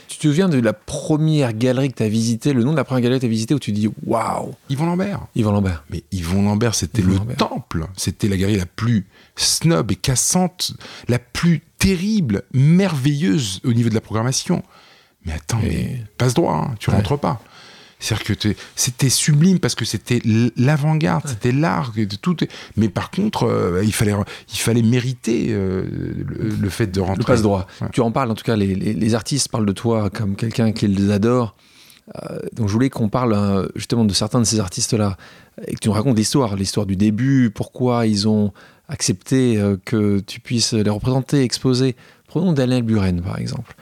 [0.07, 2.83] tu te souviens de la première galerie que tu as visitée, le nom de la
[2.83, 5.27] première galerie que tu as visitée où tu dis waouh Yvon Lambert.
[5.35, 5.83] Yvon Lambert.
[5.89, 7.87] Mais Yvon Lambert, c'était le temple.
[7.95, 9.05] C'était la galerie la plus
[9.35, 10.73] snob et cassante,
[11.07, 14.63] la plus terrible, merveilleuse au niveau de la programmation.
[15.25, 17.41] Mais attends, mais passe droit, hein, tu rentres pas.
[17.99, 20.21] C'est-à-dire que c'était sublime parce que c'était
[20.55, 22.37] l'avant-garde, c'était l'art, tout.
[22.75, 24.13] Mais par contre, euh, il, fallait,
[24.51, 25.83] il fallait mériter euh,
[26.59, 27.17] le, fait de rentrer.
[27.17, 27.65] Le passe-droit.
[27.91, 31.11] Tu en parles, en tout cas, les, les, artistes parlent de toi comme quelqu'un qu'ils
[31.11, 31.55] adorent.
[32.15, 35.17] Euh, donc je voulais qu'on parle justement de certains de ces artistes-là
[35.67, 38.53] et que tu nous racontes l'histoire, l'histoire du début, pourquoi ils ont
[38.89, 41.95] accepté que tu puisses les représenter, exposer.
[42.27, 43.75] Prenons Daniel Buren, par exemple.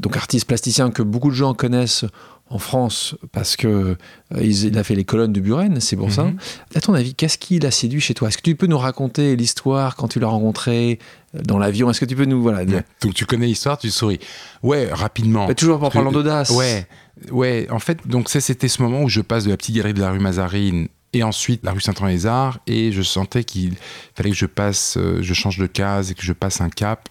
[0.00, 2.06] donc artiste plasticien que beaucoup de gens connaissent
[2.52, 3.96] en France parce que
[4.36, 6.24] euh, il a fait les colonnes de Buren, c'est pour ça.
[6.24, 6.36] Mhm.
[6.74, 8.28] À ton avis, qu'est-ce qui l'a séduit chez toi?
[8.28, 10.98] Est-ce que tu peux nous raconter l'histoire quand tu l'as rencontré
[11.34, 11.90] euh, dans l'avion?
[11.90, 14.20] Est-ce que tu peux nous voilà Donc tu connais l'histoire, tu souris.
[14.62, 15.48] Ouais, rapidement.
[15.48, 16.50] Mais toujours en parlant d'audace.
[16.50, 16.86] Ouais,
[17.30, 17.66] ouais.
[17.70, 20.10] En fait, donc c'était ce moment où je passe de la petite galerie de la
[20.10, 23.74] rue Mazarine et ensuite la rue Saint-André-les-Arts et je sentais qu'il
[24.14, 27.08] fallait que je passe, euh, je change de case et que je passe un cap.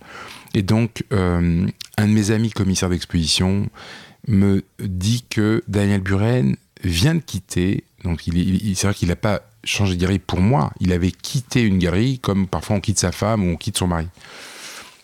[0.53, 1.03] Et donc
[2.01, 3.69] un de mes amis commissaire d'exposition
[4.27, 9.41] me dit que Daniel Buren vient de quitter, donc il, c'est vrai qu'il n'a pas
[9.63, 13.11] changé de galerie pour moi, il avait quitté une galerie comme parfois on quitte sa
[13.11, 14.07] femme ou on quitte son mari.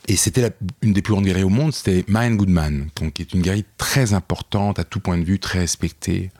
[0.07, 0.49] Et c'était
[0.81, 3.65] une des plus grandes galeries au monde, c'était Mine Goodman, donc, qui est une galerie
[3.77, 6.31] très importante à tout point de vue, très respectée,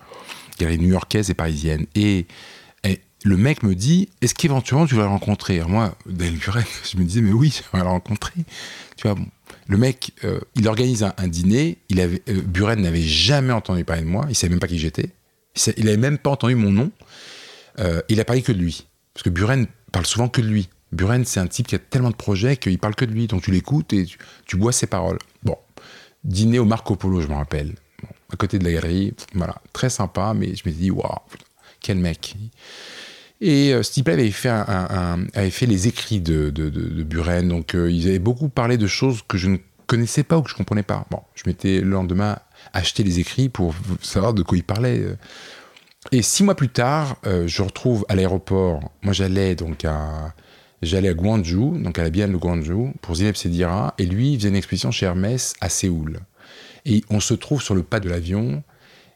[0.58, 1.86] galerie new-yorkaise et parisienne.
[1.96, 2.26] Et,
[3.24, 5.60] le mec me dit, est-ce qu'éventuellement tu vas le rencontrer?
[5.62, 8.34] Moi, Daniel Buren, je me disais, mais oui, je vais le rencontrer.
[8.96, 9.18] Tu vois,
[9.68, 11.78] le mec, euh, il organise un, dîner.
[11.96, 14.26] Euh, Buren n'avait jamais entendu parler de moi.
[14.30, 15.10] Il savait même pas qui j'étais.
[15.78, 16.92] Il n'avait même pas entendu mon nom.
[17.80, 18.88] Euh, il a parlé que de lui.
[19.14, 20.70] Parce que Buren parle souvent que de lui.
[20.94, 23.28] Buren, c'est un type qui a tellement de projets qu'il parle que de lui.
[23.28, 24.06] Donc tu l'écoutes et
[24.46, 25.20] tu, bois ses paroles.
[25.44, 25.58] Bon,
[26.24, 27.76] dîner au Marco Polo, je me rappelle.
[28.32, 29.14] à côté de la galerie.
[29.34, 31.20] Voilà, très sympa, mais je me suis dit, waouh,
[31.82, 32.36] quel mec.
[33.40, 36.50] Et euh, avait fait, avait fait les écrits de,
[37.04, 40.42] Buren, donc euh, ils avaient beaucoup parlé de choses que je ne connaissais pas ou
[40.42, 41.06] que je comprenais pas.
[41.12, 42.40] Bon, je m'étais le lendemain
[42.74, 45.00] acheté les écrits pour savoir de quoi il parlait.
[45.00, 45.16] Euh.
[46.12, 50.34] Et six mois plus tard, je retrouve à l'aéroport, moi j'allais donc à,
[50.82, 54.38] j'allais à Guangzhou, donc à la Biennale de Guangzhou, pour Zineb Sedira, et lui, il
[54.38, 56.20] faisait une exposition chez Hermès à Séoul.
[56.86, 58.64] Et on se trouve sur le pas de l'avion,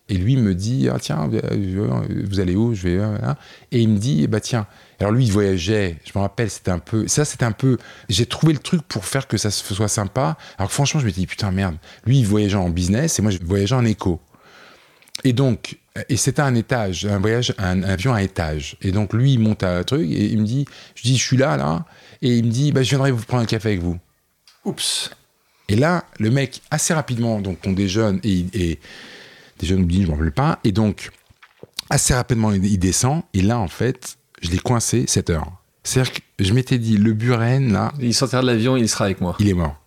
[0.09, 2.73] et lui me dit ah, tiens vous allez où?
[2.73, 3.37] Je vais hein.
[3.71, 4.67] et il me dit bah tiens.
[4.99, 5.97] Alors lui il voyageait.
[6.03, 7.77] Je me rappelle c'était un peu ça c'était un peu
[8.09, 10.37] j'ai trouvé le truc pour faire que ça soit sympa.
[10.57, 11.77] Alors franchement je me dis putain merde.
[12.05, 14.19] Lui il voyageait en business et moi je voyageais en éco.
[15.23, 15.77] Et donc
[16.09, 18.75] et c'était un étage un voyage un, avion à étage.
[18.81, 21.23] Et donc lui il monte à un truc et il me dit je dis je
[21.23, 21.85] suis là là.
[22.21, 23.97] Et il me dit bah je viendrai vous prendre un café avec vous.
[24.65, 25.11] Oups.
[25.69, 28.79] Et là le mec assez rapidement donc on déjeune et, et
[29.61, 30.59] Déjà, jeunes je m'en rappelle pas.
[30.63, 31.11] Et donc,
[31.89, 33.21] assez rapidement, il descend.
[33.33, 35.51] Et là, en fait, je l'ai coincé 7 heures.
[35.83, 37.91] C'est-à-dire que je m'étais dit, le Buren, là.
[37.99, 39.35] Il sortira de l'avion, il sera avec moi.
[39.39, 39.80] Il est mort.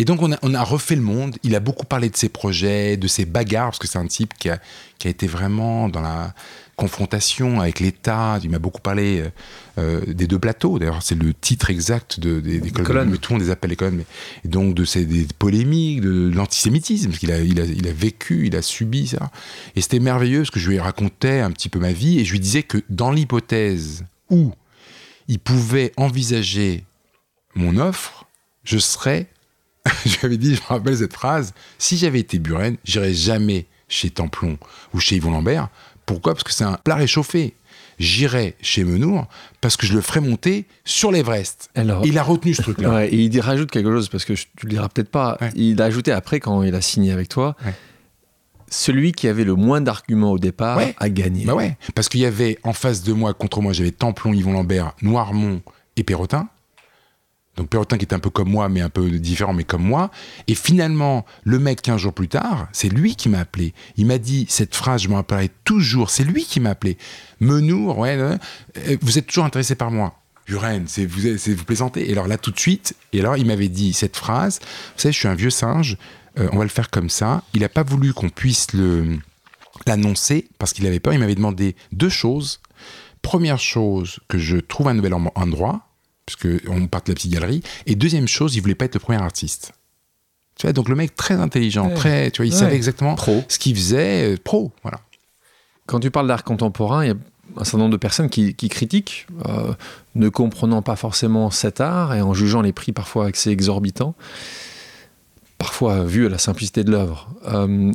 [0.00, 1.36] Et donc, on a, on a, refait le monde.
[1.42, 4.34] Il a beaucoup parlé de ses projets, de ses bagarres, parce que c'est un type
[4.38, 4.58] qui a,
[4.98, 6.34] qui a été vraiment dans la,
[6.80, 8.40] confrontation avec l'État.
[8.42, 9.30] Il m'a beaucoup parlé euh,
[9.78, 10.78] euh, des deux plateaux.
[10.78, 13.10] D'ailleurs, c'est le titre exact de, des, colonnes.
[13.10, 13.98] Mais tout le monde les appelle les colonnes.
[13.98, 14.06] Mais,
[14.46, 17.92] et donc, de ces des polémiques, de, l'antisémitisme, parce qu'il a, il a, il a,
[17.92, 19.30] vécu, il a subi ça.
[19.76, 22.32] Et c'était merveilleux, parce que je lui racontais un petit peu ma vie, et je
[22.32, 24.52] lui disais que dans l'hypothèse où
[25.28, 26.84] il pouvait envisager
[27.54, 28.24] mon offre,
[28.64, 29.26] je serais,
[30.04, 33.66] je lui avais dit, je me rappelle cette phrase, si j'avais été Buren, j'irais jamais
[33.88, 34.58] chez Templon
[34.94, 35.68] ou chez Yvon Lambert,
[36.06, 36.34] pourquoi?
[36.34, 37.54] Parce que c'est un plat réchauffé.
[37.98, 39.26] J'irai chez Menour
[39.60, 41.68] parce que je le ferai monter sur l'Everest.
[41.74, 43.04] Alors, il a retenu ce truc-là.
[43.04, 45.36] et il rajoute quelque chose parce que tu le diras peut-être pas.
[45.54, 47.56] Il a ajouté après quand il a signé avec toi.
[48.68, 51.44] celui qui avait le moins d'arguments au départ a gagné.
[51.44, 54.52] Bah ouais, parce qu'il y avait en face de moi, contre moi, j'avais Templon, Yvon
[54.52, 55.60] Lambert, Noirmont
[55.96, 56.48] et Perrotin.
[57.56, 60.10] Donc Perrotin qui était un peu comme moi, mais un peu différent, mais comme moi.
[60.48, 63.74] Et finalement, le mec, 15 jours plus tard, c'est lui qui m'a appelé.
[63.96, 66.10] Il m'a dit cette phrase, je m'en rappellerai toujours.
[66.10, 66.96] C'est lui qui m'a appelé.
[67.40, 68.36] Menour, ouais, euh,
[69.02, 70.14] vous êtes toujours intéressé par moi.
[70.46, 71.20] Buren, c'est vous,
[71.56, 72.08] vous plaisantez.
[72.08, 74.58] Et alors là, tout de suite, et alors il m'avait dit cette phrase.
[74.62, 75.96] Vous savez, je suis un vieux singe.
[76.38, 77.42] euh, on va le faire comme ça.
[77.54, 79.18] Il n'a pas voulu qu'on puisse le
[79.86, 81.12] l'annoncer parce qu'il avait peur.
[81.12, 82.60] Il m'avait demandé deux choses.
[83.22, 85.86] Première chose, que je trouve un nouvel en- endroit,
[86.36, 87.62] puisque on part de la petite galerie.
[87.86, 89.72] Et deuxième chose, il voulait pas être le premier artiste.
[90.56, 91.94] Tu vois, donc le mec très intelligent, Ouais.
[91.94, 92.58] très, tu vois, il Ouais.
[92.58, 93.42] savait exactement Pro.
[93.48, 95.00] ce qu'il faisait, euh, pro, voilà.
[95.86, 97.14] Quand tu parles d'art contemporain, il y a
[97.56, 99.72] un certain nombre de personnes qui, qui critiquent, euh,
[100.14, 104.14] ne comprenant pas forcément cet art et en jugeant les prix parfois assez exorbitants,
[105.58, 107.28] parfois vu à la simplicité de l'œuvre.
[107.46, 107.92] Euh,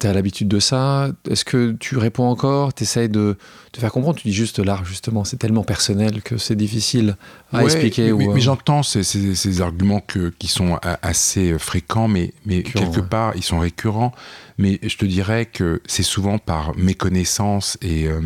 [0.00, 1.08] tu as l'habitude de ça?
[1.30, 2.74] Est-ce que tu réponds encore?
[2.74, 3.36] Tu essayes de
[3.72, 4.18] te faire comprendre?
[4.18, 7.16] Tu dis juste l'art, justement, c'est tellement personnel que c'est difficile
[7.52, 8.06] à Ouais, expliquer.
[8.06, 12.08] Mais, ou, mais- euh, mais j'entends ces, ces- ces arguments que- qui sont assez fréquents,
[12.08, 13.06] mais, mais quelque ouais.
[13.06, 14.12] part, ils sont récurrents.
[14.58, 17.76] Mais je te dirais que c'est souvent par méconnaissance.
[17.82, 18.20] Et euh,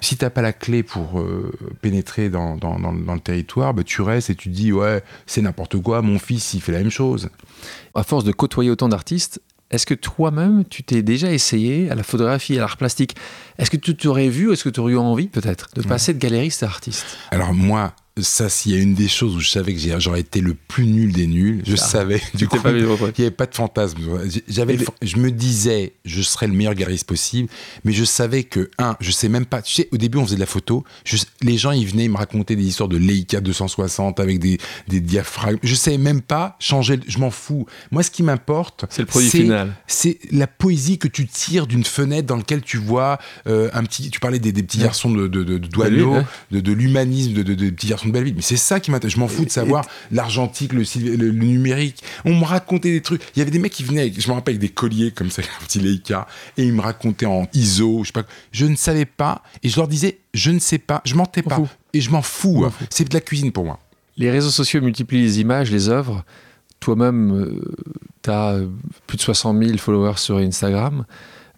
[0.00, 3.74] si tu n'as pas la clé pour euh, pénétrer dans, dans- dans- dans le territoire,
[3.74, 6.72] bah, tu restes et tu te dis, ouais, c'est n'importe quoi, mon fils, il fait
[6.72, 7.30] la même chose.
[7.94, 9.40] à force de côtoyer autant d'artistes,
[9.74, 13.16] est-ce que toi-même, tu t'es déjà essayé à la photographie, à l'art plastique?
[13.58, 16.18] Est-ce que tu t'aurais vu, est-ce que tu aurais eu envie, peut-être, de passer de
[16.18, 17.18] galériste à artiste?
[17.30, 20.40] Alors moi, ça, s'il y a une des choses où je savais que j'aurais été
[20.40, 22.22] le plus nul des nuls, je Ah, savais.
[22.34, 22.82] Du coup, il n'y
[23.18, 23.98] avait pas de fantasme.
[24.48, 27.48] J'avais, le- je me disais, je serais le meilleur galeriste possible,
[27.84, 30.36] mais je savais que, un, je sais même pas, tu sais, au début, on faisait
[30.36, 34.20] de la photo, je- les gens, ils venaient me raconter des histoires de Leica 260
[34.20, 35.58] avec des, des diaphragmes.
[35.64, 37.66] Je savais même pas changer, je m'en fous.
[37.90, 39.74] Moi, ce qui m'importe, C'est le produit final.
[39.88, 44.08] c'est la poésie que tu tires d'une fenêtre dans laquelle tu vois euh, un petit.
[44.10, 45.90] Tu parlais des, des petits garçons de, de, de, de ouais.
[46.60, 48.34] de, l'humanisme, de, de, de petits garçons de Belleville.
[48.36, 49.14] Mais c'est ça qui m'intéresse.
[49.14, 52.02] Je m'en fous de savoir l'argentique, le, civ- le, le numérique.
[52.24, 53.22] On me racontait des trucs.
[53.34, 55.30] Il y avait des mecs qui venaient, avec- je me rappelle, avec des colliers comme
[55.30, 56.26] ça, un petit Leica,
[56.56, 58.24] et ils me racontaient en ISO, je sais pas.
[58.52, 61.48] Je ne savais pas, et je leur disais, je ne sais pas, je mentais M'en
[61.48, 62.60] pas, et je m'en fous.
[62.62, 62.84] M'en fous.
[62.90, 63.78] C'est de la cuisine pour moi.
[64.16, 66.24] Les réseaux sociaux multiplient les images, les œuvres.
[66.80, 67.60] Toi-même,
[68.22, 68.58] tu as
[69.06, 71.04] plus de 60 000 followers sur Instagram.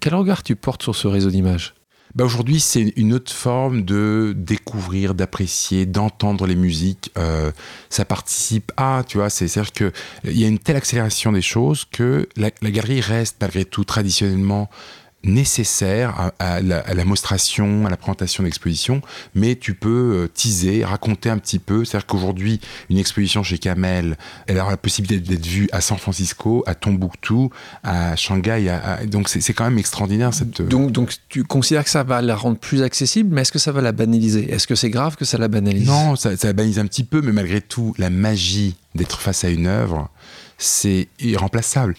[0.01, 1.74] Quel regard tu portes sur ce réseau d'images?
[2.16, 7.10] Bah aujourd'hui, c'est une autre forme de découvrir, d'apprécier, d'entendre les musiques.
[7.18, 7.52] Euh,
[7.90, 9.92] ça participe à, tu vois, c'est- c'est-à-dire que
[10.24, 14.70] il y a une telle accélération des choses que la galerie reste malgré tout traditionnellement
[15.26, 19.02] nécessaire à, à la, à la mostration, à la présentation d'exposition,
[19.34, 21.84] mais tu peux euh, teaser, raconter un petit peu.
[21.84, 22.60] C'est-à-dire qu'aujourd'hui,
[22.90, 24.16] une exposition chez Kamel,
[24.46, 27.50] elle aura la possibilité d'être vue à San Francisco, à Tombouctou,
[27.82, 28.68] à Shanghai.
[28.68, 30.62] à- donc c'est quand même extraordinaire cette.
[30.62, 33.72] donc, donc, tu considères que ça va la rendre plus accessible, mais est-ce que ça
[33.72, 34.50] va la banaliser?
[34.52, 35.86] Est-ce que c'est grave que ça la banalise?
[35.86, 39.48] Non, ça, ça banalise un petit peu, mais malgré tout, la magie d'être face à
[39.50, 40.08] une œuvre,
[40.58, 41.94] c'est irremplaçable.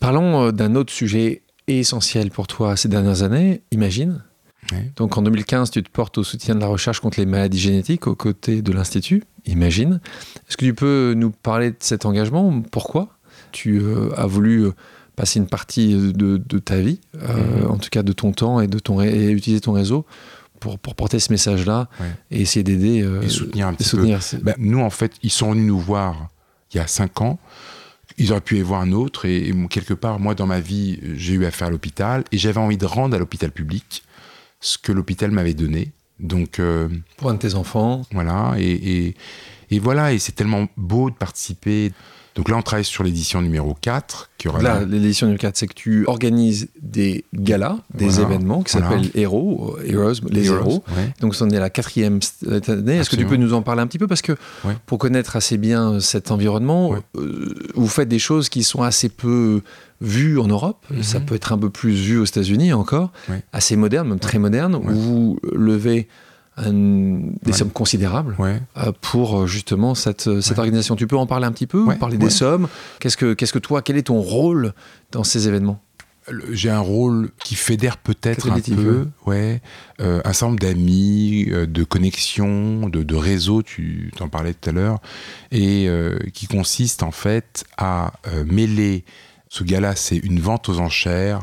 [0.00, 1.42] Parlons euh, d'un autre sujet
[1.78, 3.62] essentiel pour toi ces dernières années.
[3.70, 4.22] Imagine.
[4.70, 4.92] Ouais.
[4.96, 8.06] Donc en 2015, tu te portes au soutien de la recherche contre les maladies génétiques
[8.06, 9.24] aux côtés de l'Institut.
[9.46, 10.00] Imagine.
[10.48, 12.62] Est-ce que tu peux nous parler de cet engagement?
[12.70, 13.08] Pourquoi
[13.50, 14.72] tu euh, as voulu euh,
[15.16, 17.70] passer une partie de, de ta vie, euh, Mhm.
[17.72, 20.06] en tout cas de ton temps et, de ton, et utiliser ton réseau
[20.60, 22.06] pour, pour porter ce message-là Ouais.
[22.30, 24.38] et essayer d'aider euh, Et soutenir un et petit soutenir peu.
[24.38, 26.28] Ben, nous, en fait, ils sont venus nous voir
[26.72, 27.38] il y a cinq ans.
[28.22, 29.26] Ils auraient pu y voir un autre.
[29.26, 32.22] Et, quelque part, moi, dans ma vie, j'ai eu affaire à l'hôpital.
[32.30, 34.04] Et j'avais envie de rendre à l'hôpital public
[34.60, 35.90] ce que l'hôpital m'avait donné.
[36.20, 38.02] Donc, euh, pour un de tes enfants.
[38.12, 38.54] voilà.
[38.58, 39.16] Et, et,
[39.70, 40.12] et voilà.
[40.12, 41.92] Et c'est tellement beau de participer.
[42.34, 44.30] Donc là, on travaille sur l'édition numéro 4.
[44.38, 48.28] Qui aura Là, l'édition du 4, c'est que tu organises des galas, des Voilà.
[48.30, 48.88] événements qui Voilà.
[48.88, 50.82] s'appellent Héros, euh, Heroes, les héros.
[50.96, 51.12] Ouais.
[51.20, 52.96] Donc, on est la quatrième cette année.
[52.96, 54.06] Est-ce que tu peux nous en parler un petit peu?
[54.06, 54.32] Parce que
[54.64, 54.74] Ouais.
[54.86, 56.98] pour connaître assez bien cet environnement, Ouais.
[57.18, 59.60] euh, vous faites des choses qui sont assez peu
[60.00, 60.84] vues en Europe.
[60.90, 61.02] Mhm.
[61.02, 63.12] Ça peut être un peu plus vu aux États-Unis encore.
[63.52, 66.08] Assez moderne, même très moderne, où vous levez
[66.62, 67.52] un- des Ouais.
[67.52, 68.60] sommes considérables Ouais.
[68.78, 70.60] euh, pour euh, justement cette, euh, cette Ouais.
[70.60, 70.96] organisation.
[70.96, 72.24] Tu peux en parler un petit peu Ouais, Parler ouais.
[72.24, 72.68] des sommes?
[73.00, 74.72] Qu'est-ce que, qu'est-ce que toi, quel est ton rôle
[75.10, 75.80] dans ces événements?
[76.52, 79.60] J'ai un rôle qui fédère peut-être un peu, ouais,
[80.00, 84.70] euh, un certain nombre d'amis, euh, de connexions, de, de réseaux, tu t'en parlais tout
[84.70, 85.00] à l'heure,
[85.50, 88.12] et euh, qui consiste en fait à
[88.46, 89.04] mêler,
[89.48, 91.40] ce gars-là c'est une vente aux enchères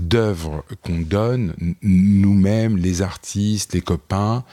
[0.00, 4.44] d'œuvres qu'on donne, nous-mêmes, les artistes, les copains,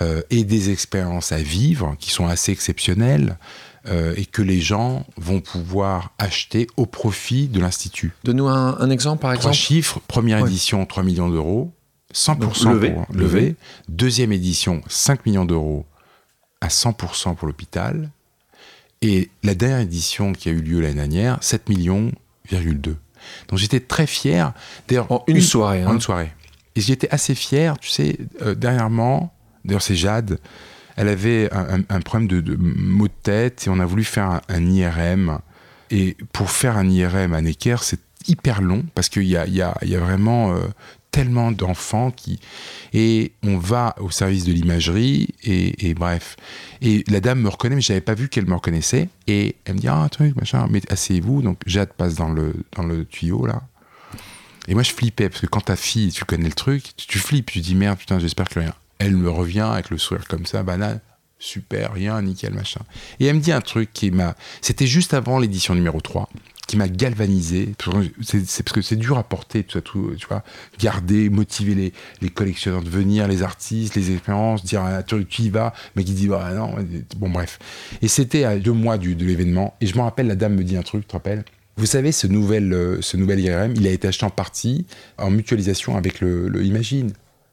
[0.00, 3.36] euh, et des expériences à vivre qui sont assez exceptionnelles.
[3.88, 8.12] Euh, et que les gens vont pouvoir acheter au profit de l'Institut.
[8.22, 9.42] Donne-nous un, exemple, par exemple.
[9.42, 10.00] Trois chiffres.
[10.06, 11.72] Première édition, 3 millions d'euros.
[12.14, 13.56] 100% levé, levé.
[13.88, 15.84] Deuxième édition, 5 millions d'euros
[16.60, 18.10] à 100% pour l'hôpital.
[19.00, 22.12] Et la dernière édition qui a eu lieu l'année dernière, 7 millions,
[23.48, 24.52] Donc j'étais très fier.
[24.88, 25.84] D'ailleurs, en une, soirée.
[25.84, 26.32] En une soirée.
[26.74, 30.38] Et j'étais assez fier, tu sais, euh, dernièrement, d'ailleurs c'est Jade,
[30.96, 34.66] elle avait un, problème de, de, maux de tête et on a voulu faire un,
[34.66, 35.38] IRM.
[35.90, 39.62] Et pour faire un IRM à Necker, c'est hyper long parce qu'il y a, y,
[39.62, 40.60] a, y a, vraiment euh,
[41.12, 42.40] tellement d'enfants qui
[42.92, 46.36] et on va au service de l'imagerie et, bref.
[46.80, 49.78] Et la dame me reconnaît mais j'avais pas vu qu'elle me reconnaissait et elle me
[49.78, 50.66] dit ah un truc machin.
[50.70, 53.62] Mais asseyez-vous donc Jade passe dans le dans le tuyau là.
[54.66, 57.52] Et moi je flippais parce que quand ta fille tu connais le truc tu, flippes
[57.52, 58.74] tu dis merde putain j'espère que rien.
[58.98, 61.00] Elle me revient avec le sourire comme ça banal
[61.38, 62.80] super rien nickel machin.
[63.20, 66.28] Et elle me dit un truc qui m'a c'était juste avant l'édition numéro 3
[66.66, 67.74] qui m'a galvanisé.
[68.22, 70.42] C'est parce que c'est dur à porter, tout ça, tout, tu vois,
[70.78, 75.42] garder, motiver les, les, collectionneurs de venir, les artistes, les expériences, dire à tu, tu
[75.42, 76.74] y vas, mais qui dit bah, non,
[77.16, 77.58] bon bref.
[78.00, 80.64] Et c'était à deux mois du, de l'événement, et je me rappelle, la dame me
[80.64, 81.44] dit un truc, tu te rappelles?
[81.76, 84.86] Vous savez, ce nouvel, euh, ce nouvel IRM, il a été acheté en partie
[85.18, 87.12] en mutualisation avec le, le Imagine.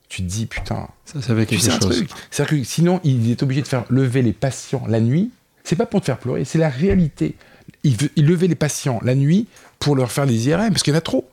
[0.09, 0.87] Tu te dis, putain.
[1.05, 2.03] Ça, ça quelque chose.
[2.29, 5.31] C'est-à-dire que sinon, il est obligé de faire lever les patients la nuit.
[5.63, 7.35] C'est pas pour te faire pleurer, c'est la réalité
[7.83, 9.47] il, levait les patients la nuit
[9.79, 11.29] pour leur faire des IRM, parce qu'il y en a trop.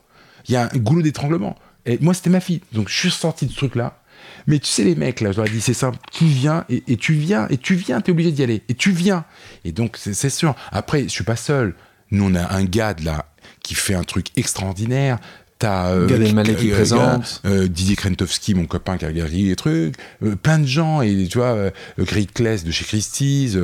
[0.47, 1.57] Il y a un goulot d'étranglement.
[1.85, 2.61] Et moi, c'était ma fille.
[2.71, 3.99] Donc, je suis sorti de ce truc-là.
[4.47, 6.97] Mais tu sais, les mecs, là, je leur ai dit, c'est simple, tu viens, et,
[6.97, 9.25] tu viens, et tu viens, tu es obligé d'y aller, et tu viens.
[9.65, 10.55] Et donc, c'est sûr.
[10.71, 11.75] Après, je suis pas seul.
[12.11, 13.25] Nous, on a un gars, là,
[13.61, 15.19] qui fait un truc extraordinaire.
[15.59, 17.41] T'as euh, Gad qui présente.
[17.45, 19.95] Euh, Didier Krentowski, mon copain qui a regardé les trucs.
[20.23, 21.01] Euh, plein de gens.
[21.01, 23.57] Et tu vois, Great Kless de chez Christie's,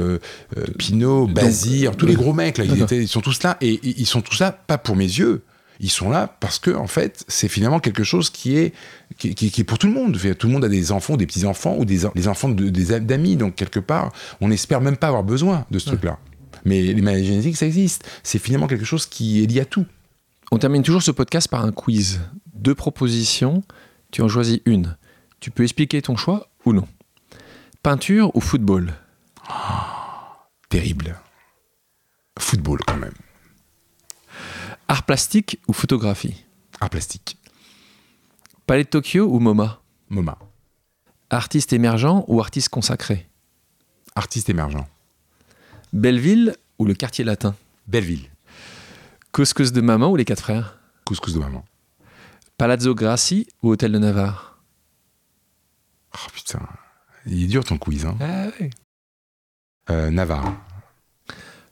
[0.78, 3.58] Pinot, Bazir, tous les gros mecs, là, ils, étaient, ils, sont tous là.
[3.62, 5.44] Et, ils sont tous là, pas pour mes yeux.
[5.80, 8.74] Ils sont là parce que, en fait, c'est finalement quelque chose qui est,
[9.18, 10.18] qui, qui, qui, est pour tout le monde.
[10.38, 13.36] Tout le monde a des enfants, des petits-enfants ou des, des enfants de, des d'amis.
[13.36, 16.18] Donc, quelque part, on n'espère même pas avoir besoin de ce truc-là.
[16.66, 18.08] Mais les maladies génétiques, ça existe.
[18.24, 19.86] C'est finalement quelque chose qui est lié à tout.
[20.54, 22.22] On termine toujours ce podcast par un quiz.
[22.54, 23.64] Deux propositions,
[24.12, 24.97] tu en choisis une.
[25.39, 26.88] Tu peux expliquer ton choix ou non.
[27.82, 28.93] Peinture ou football?
[30.70, 31.20] Terrible.
[32.38, 33.16] Football quand même.
[34.88, 36.45] Art plastique ou photographie?
[36.80, 37.39] Art plastique.
[38.68, 39.82] Palais de Tokyo ou MoMA?
[40.10, 40.38] MoMA.
[41.32, 43.28] Artiste émergent ou artiste consacré?
[44.14, 44.86] Artiste émergent.
[45.93, 47.56] Belleville ou le quartier latin?
[47.88, 48.30] Belleville.
[49.34, 50.77] Couscous de maman ou les quatre frères?
[51.05, 51.65] Couscous de maman.
[52.55, 54.61] Palazzo Grassi ou Hôtel de Navarre?
[56.13, 56.59] Oh putain,
[57.25, 58.05] il est dur ton quiz.
[58.05, 58.15] Hein.
[58.21, 58.69] Ah oui.
[59.89, 60.55] Euh, Navarre.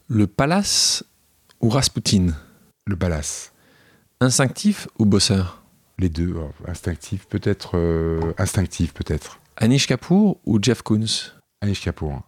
[0.07, 1.03] Le Palace
[1.59, 2.29] ou Rasputin?
[2.87, 3.53] Le Palace.
[4.21, 5.61] Instinctif ou bosseur?
[5.99, 6.33] Les deux.
[6.35, 7.77] Oh, instinctif peut-être.
[7.77, 9.39] Euh, instinctif peut-être.
[9.57, 11.31] Anish Kapoor ou Jeff Koons?
[11.61, 12.23] Anish Kapoor.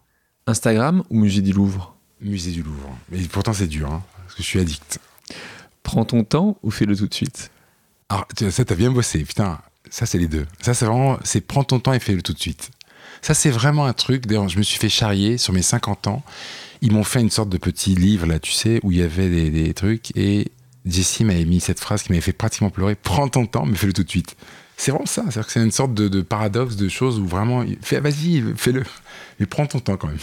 [0.46, 1.96] Instagram ou Musée du Louvre?
[2.20, 2.96] Musée du Louvre.
[3.10, 5.00] Mais pourtant c'est dur, hein, parce que je suis addict.
[5.82, 7.50] Prends ton temps ou fais-le tout de suite
[8.08, 9.24] Alors, ça, t'as bien bossé.
[9.24, 9.58] Putain,
[9.90, 10.46] ça, c'est les deux.
[10.62, 12.70] Ça, c'est vraiment, c'est prends ton temps et fais-le tout de suite.
[13.22, 14.26] Ça, c'est vraiment un truc.
[14.26, 16.22] D'ailleurs, je me suis fait charrier sur mes 50 ans.
[16.82, 19.50] Ils m'ont fait une sorte de petit livre, là, tu sais, où il y avait
[19.50, 20.14] des, trucs.
[20.16, 20.50] Et
[20.84, 22.94] Jessie m'avait mis cette phrase qui m'avait fait pratiquement pleurer.
[22.94, 24.36] Prends ton temps, mais fais-le tout de suite.
[24.76, 25.22] C'est vraiment ça.
[25.22, 28.82] C'est-à-dire que c'est une sorte de, de, paradoxe de choses où vraiment, fais, vas-y, fais-le.
[29.40, 30.18] Mais prends ton temps quand même.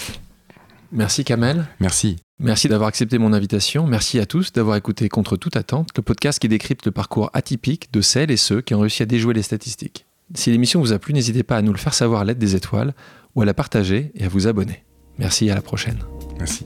[0.91, 1.65] Merci Kamel.
[1.79, 2.17] Merci.
[2.41, 3.85] Merci d'avoir accepté mon invitation.
[3.85, 7.93] Merci à tous d'avoir écouté Contre toute attente, le podcast qui décrypte le parcours atypique
[7.93, 10.05] de celles et ceux qui ont réussi à déjouer les statistiques.
[10.33, 12.55] Si l'émission vous a plu, n'hésitez pas à nous le faire savoir à l'aide des
[12.55, 12.93] étoiles
[13.35, 14.83] ou à la partager et à vous abonner.
[15.19, 15.99] Merci et à la prochaine.
[16.39, 16.65] Merci.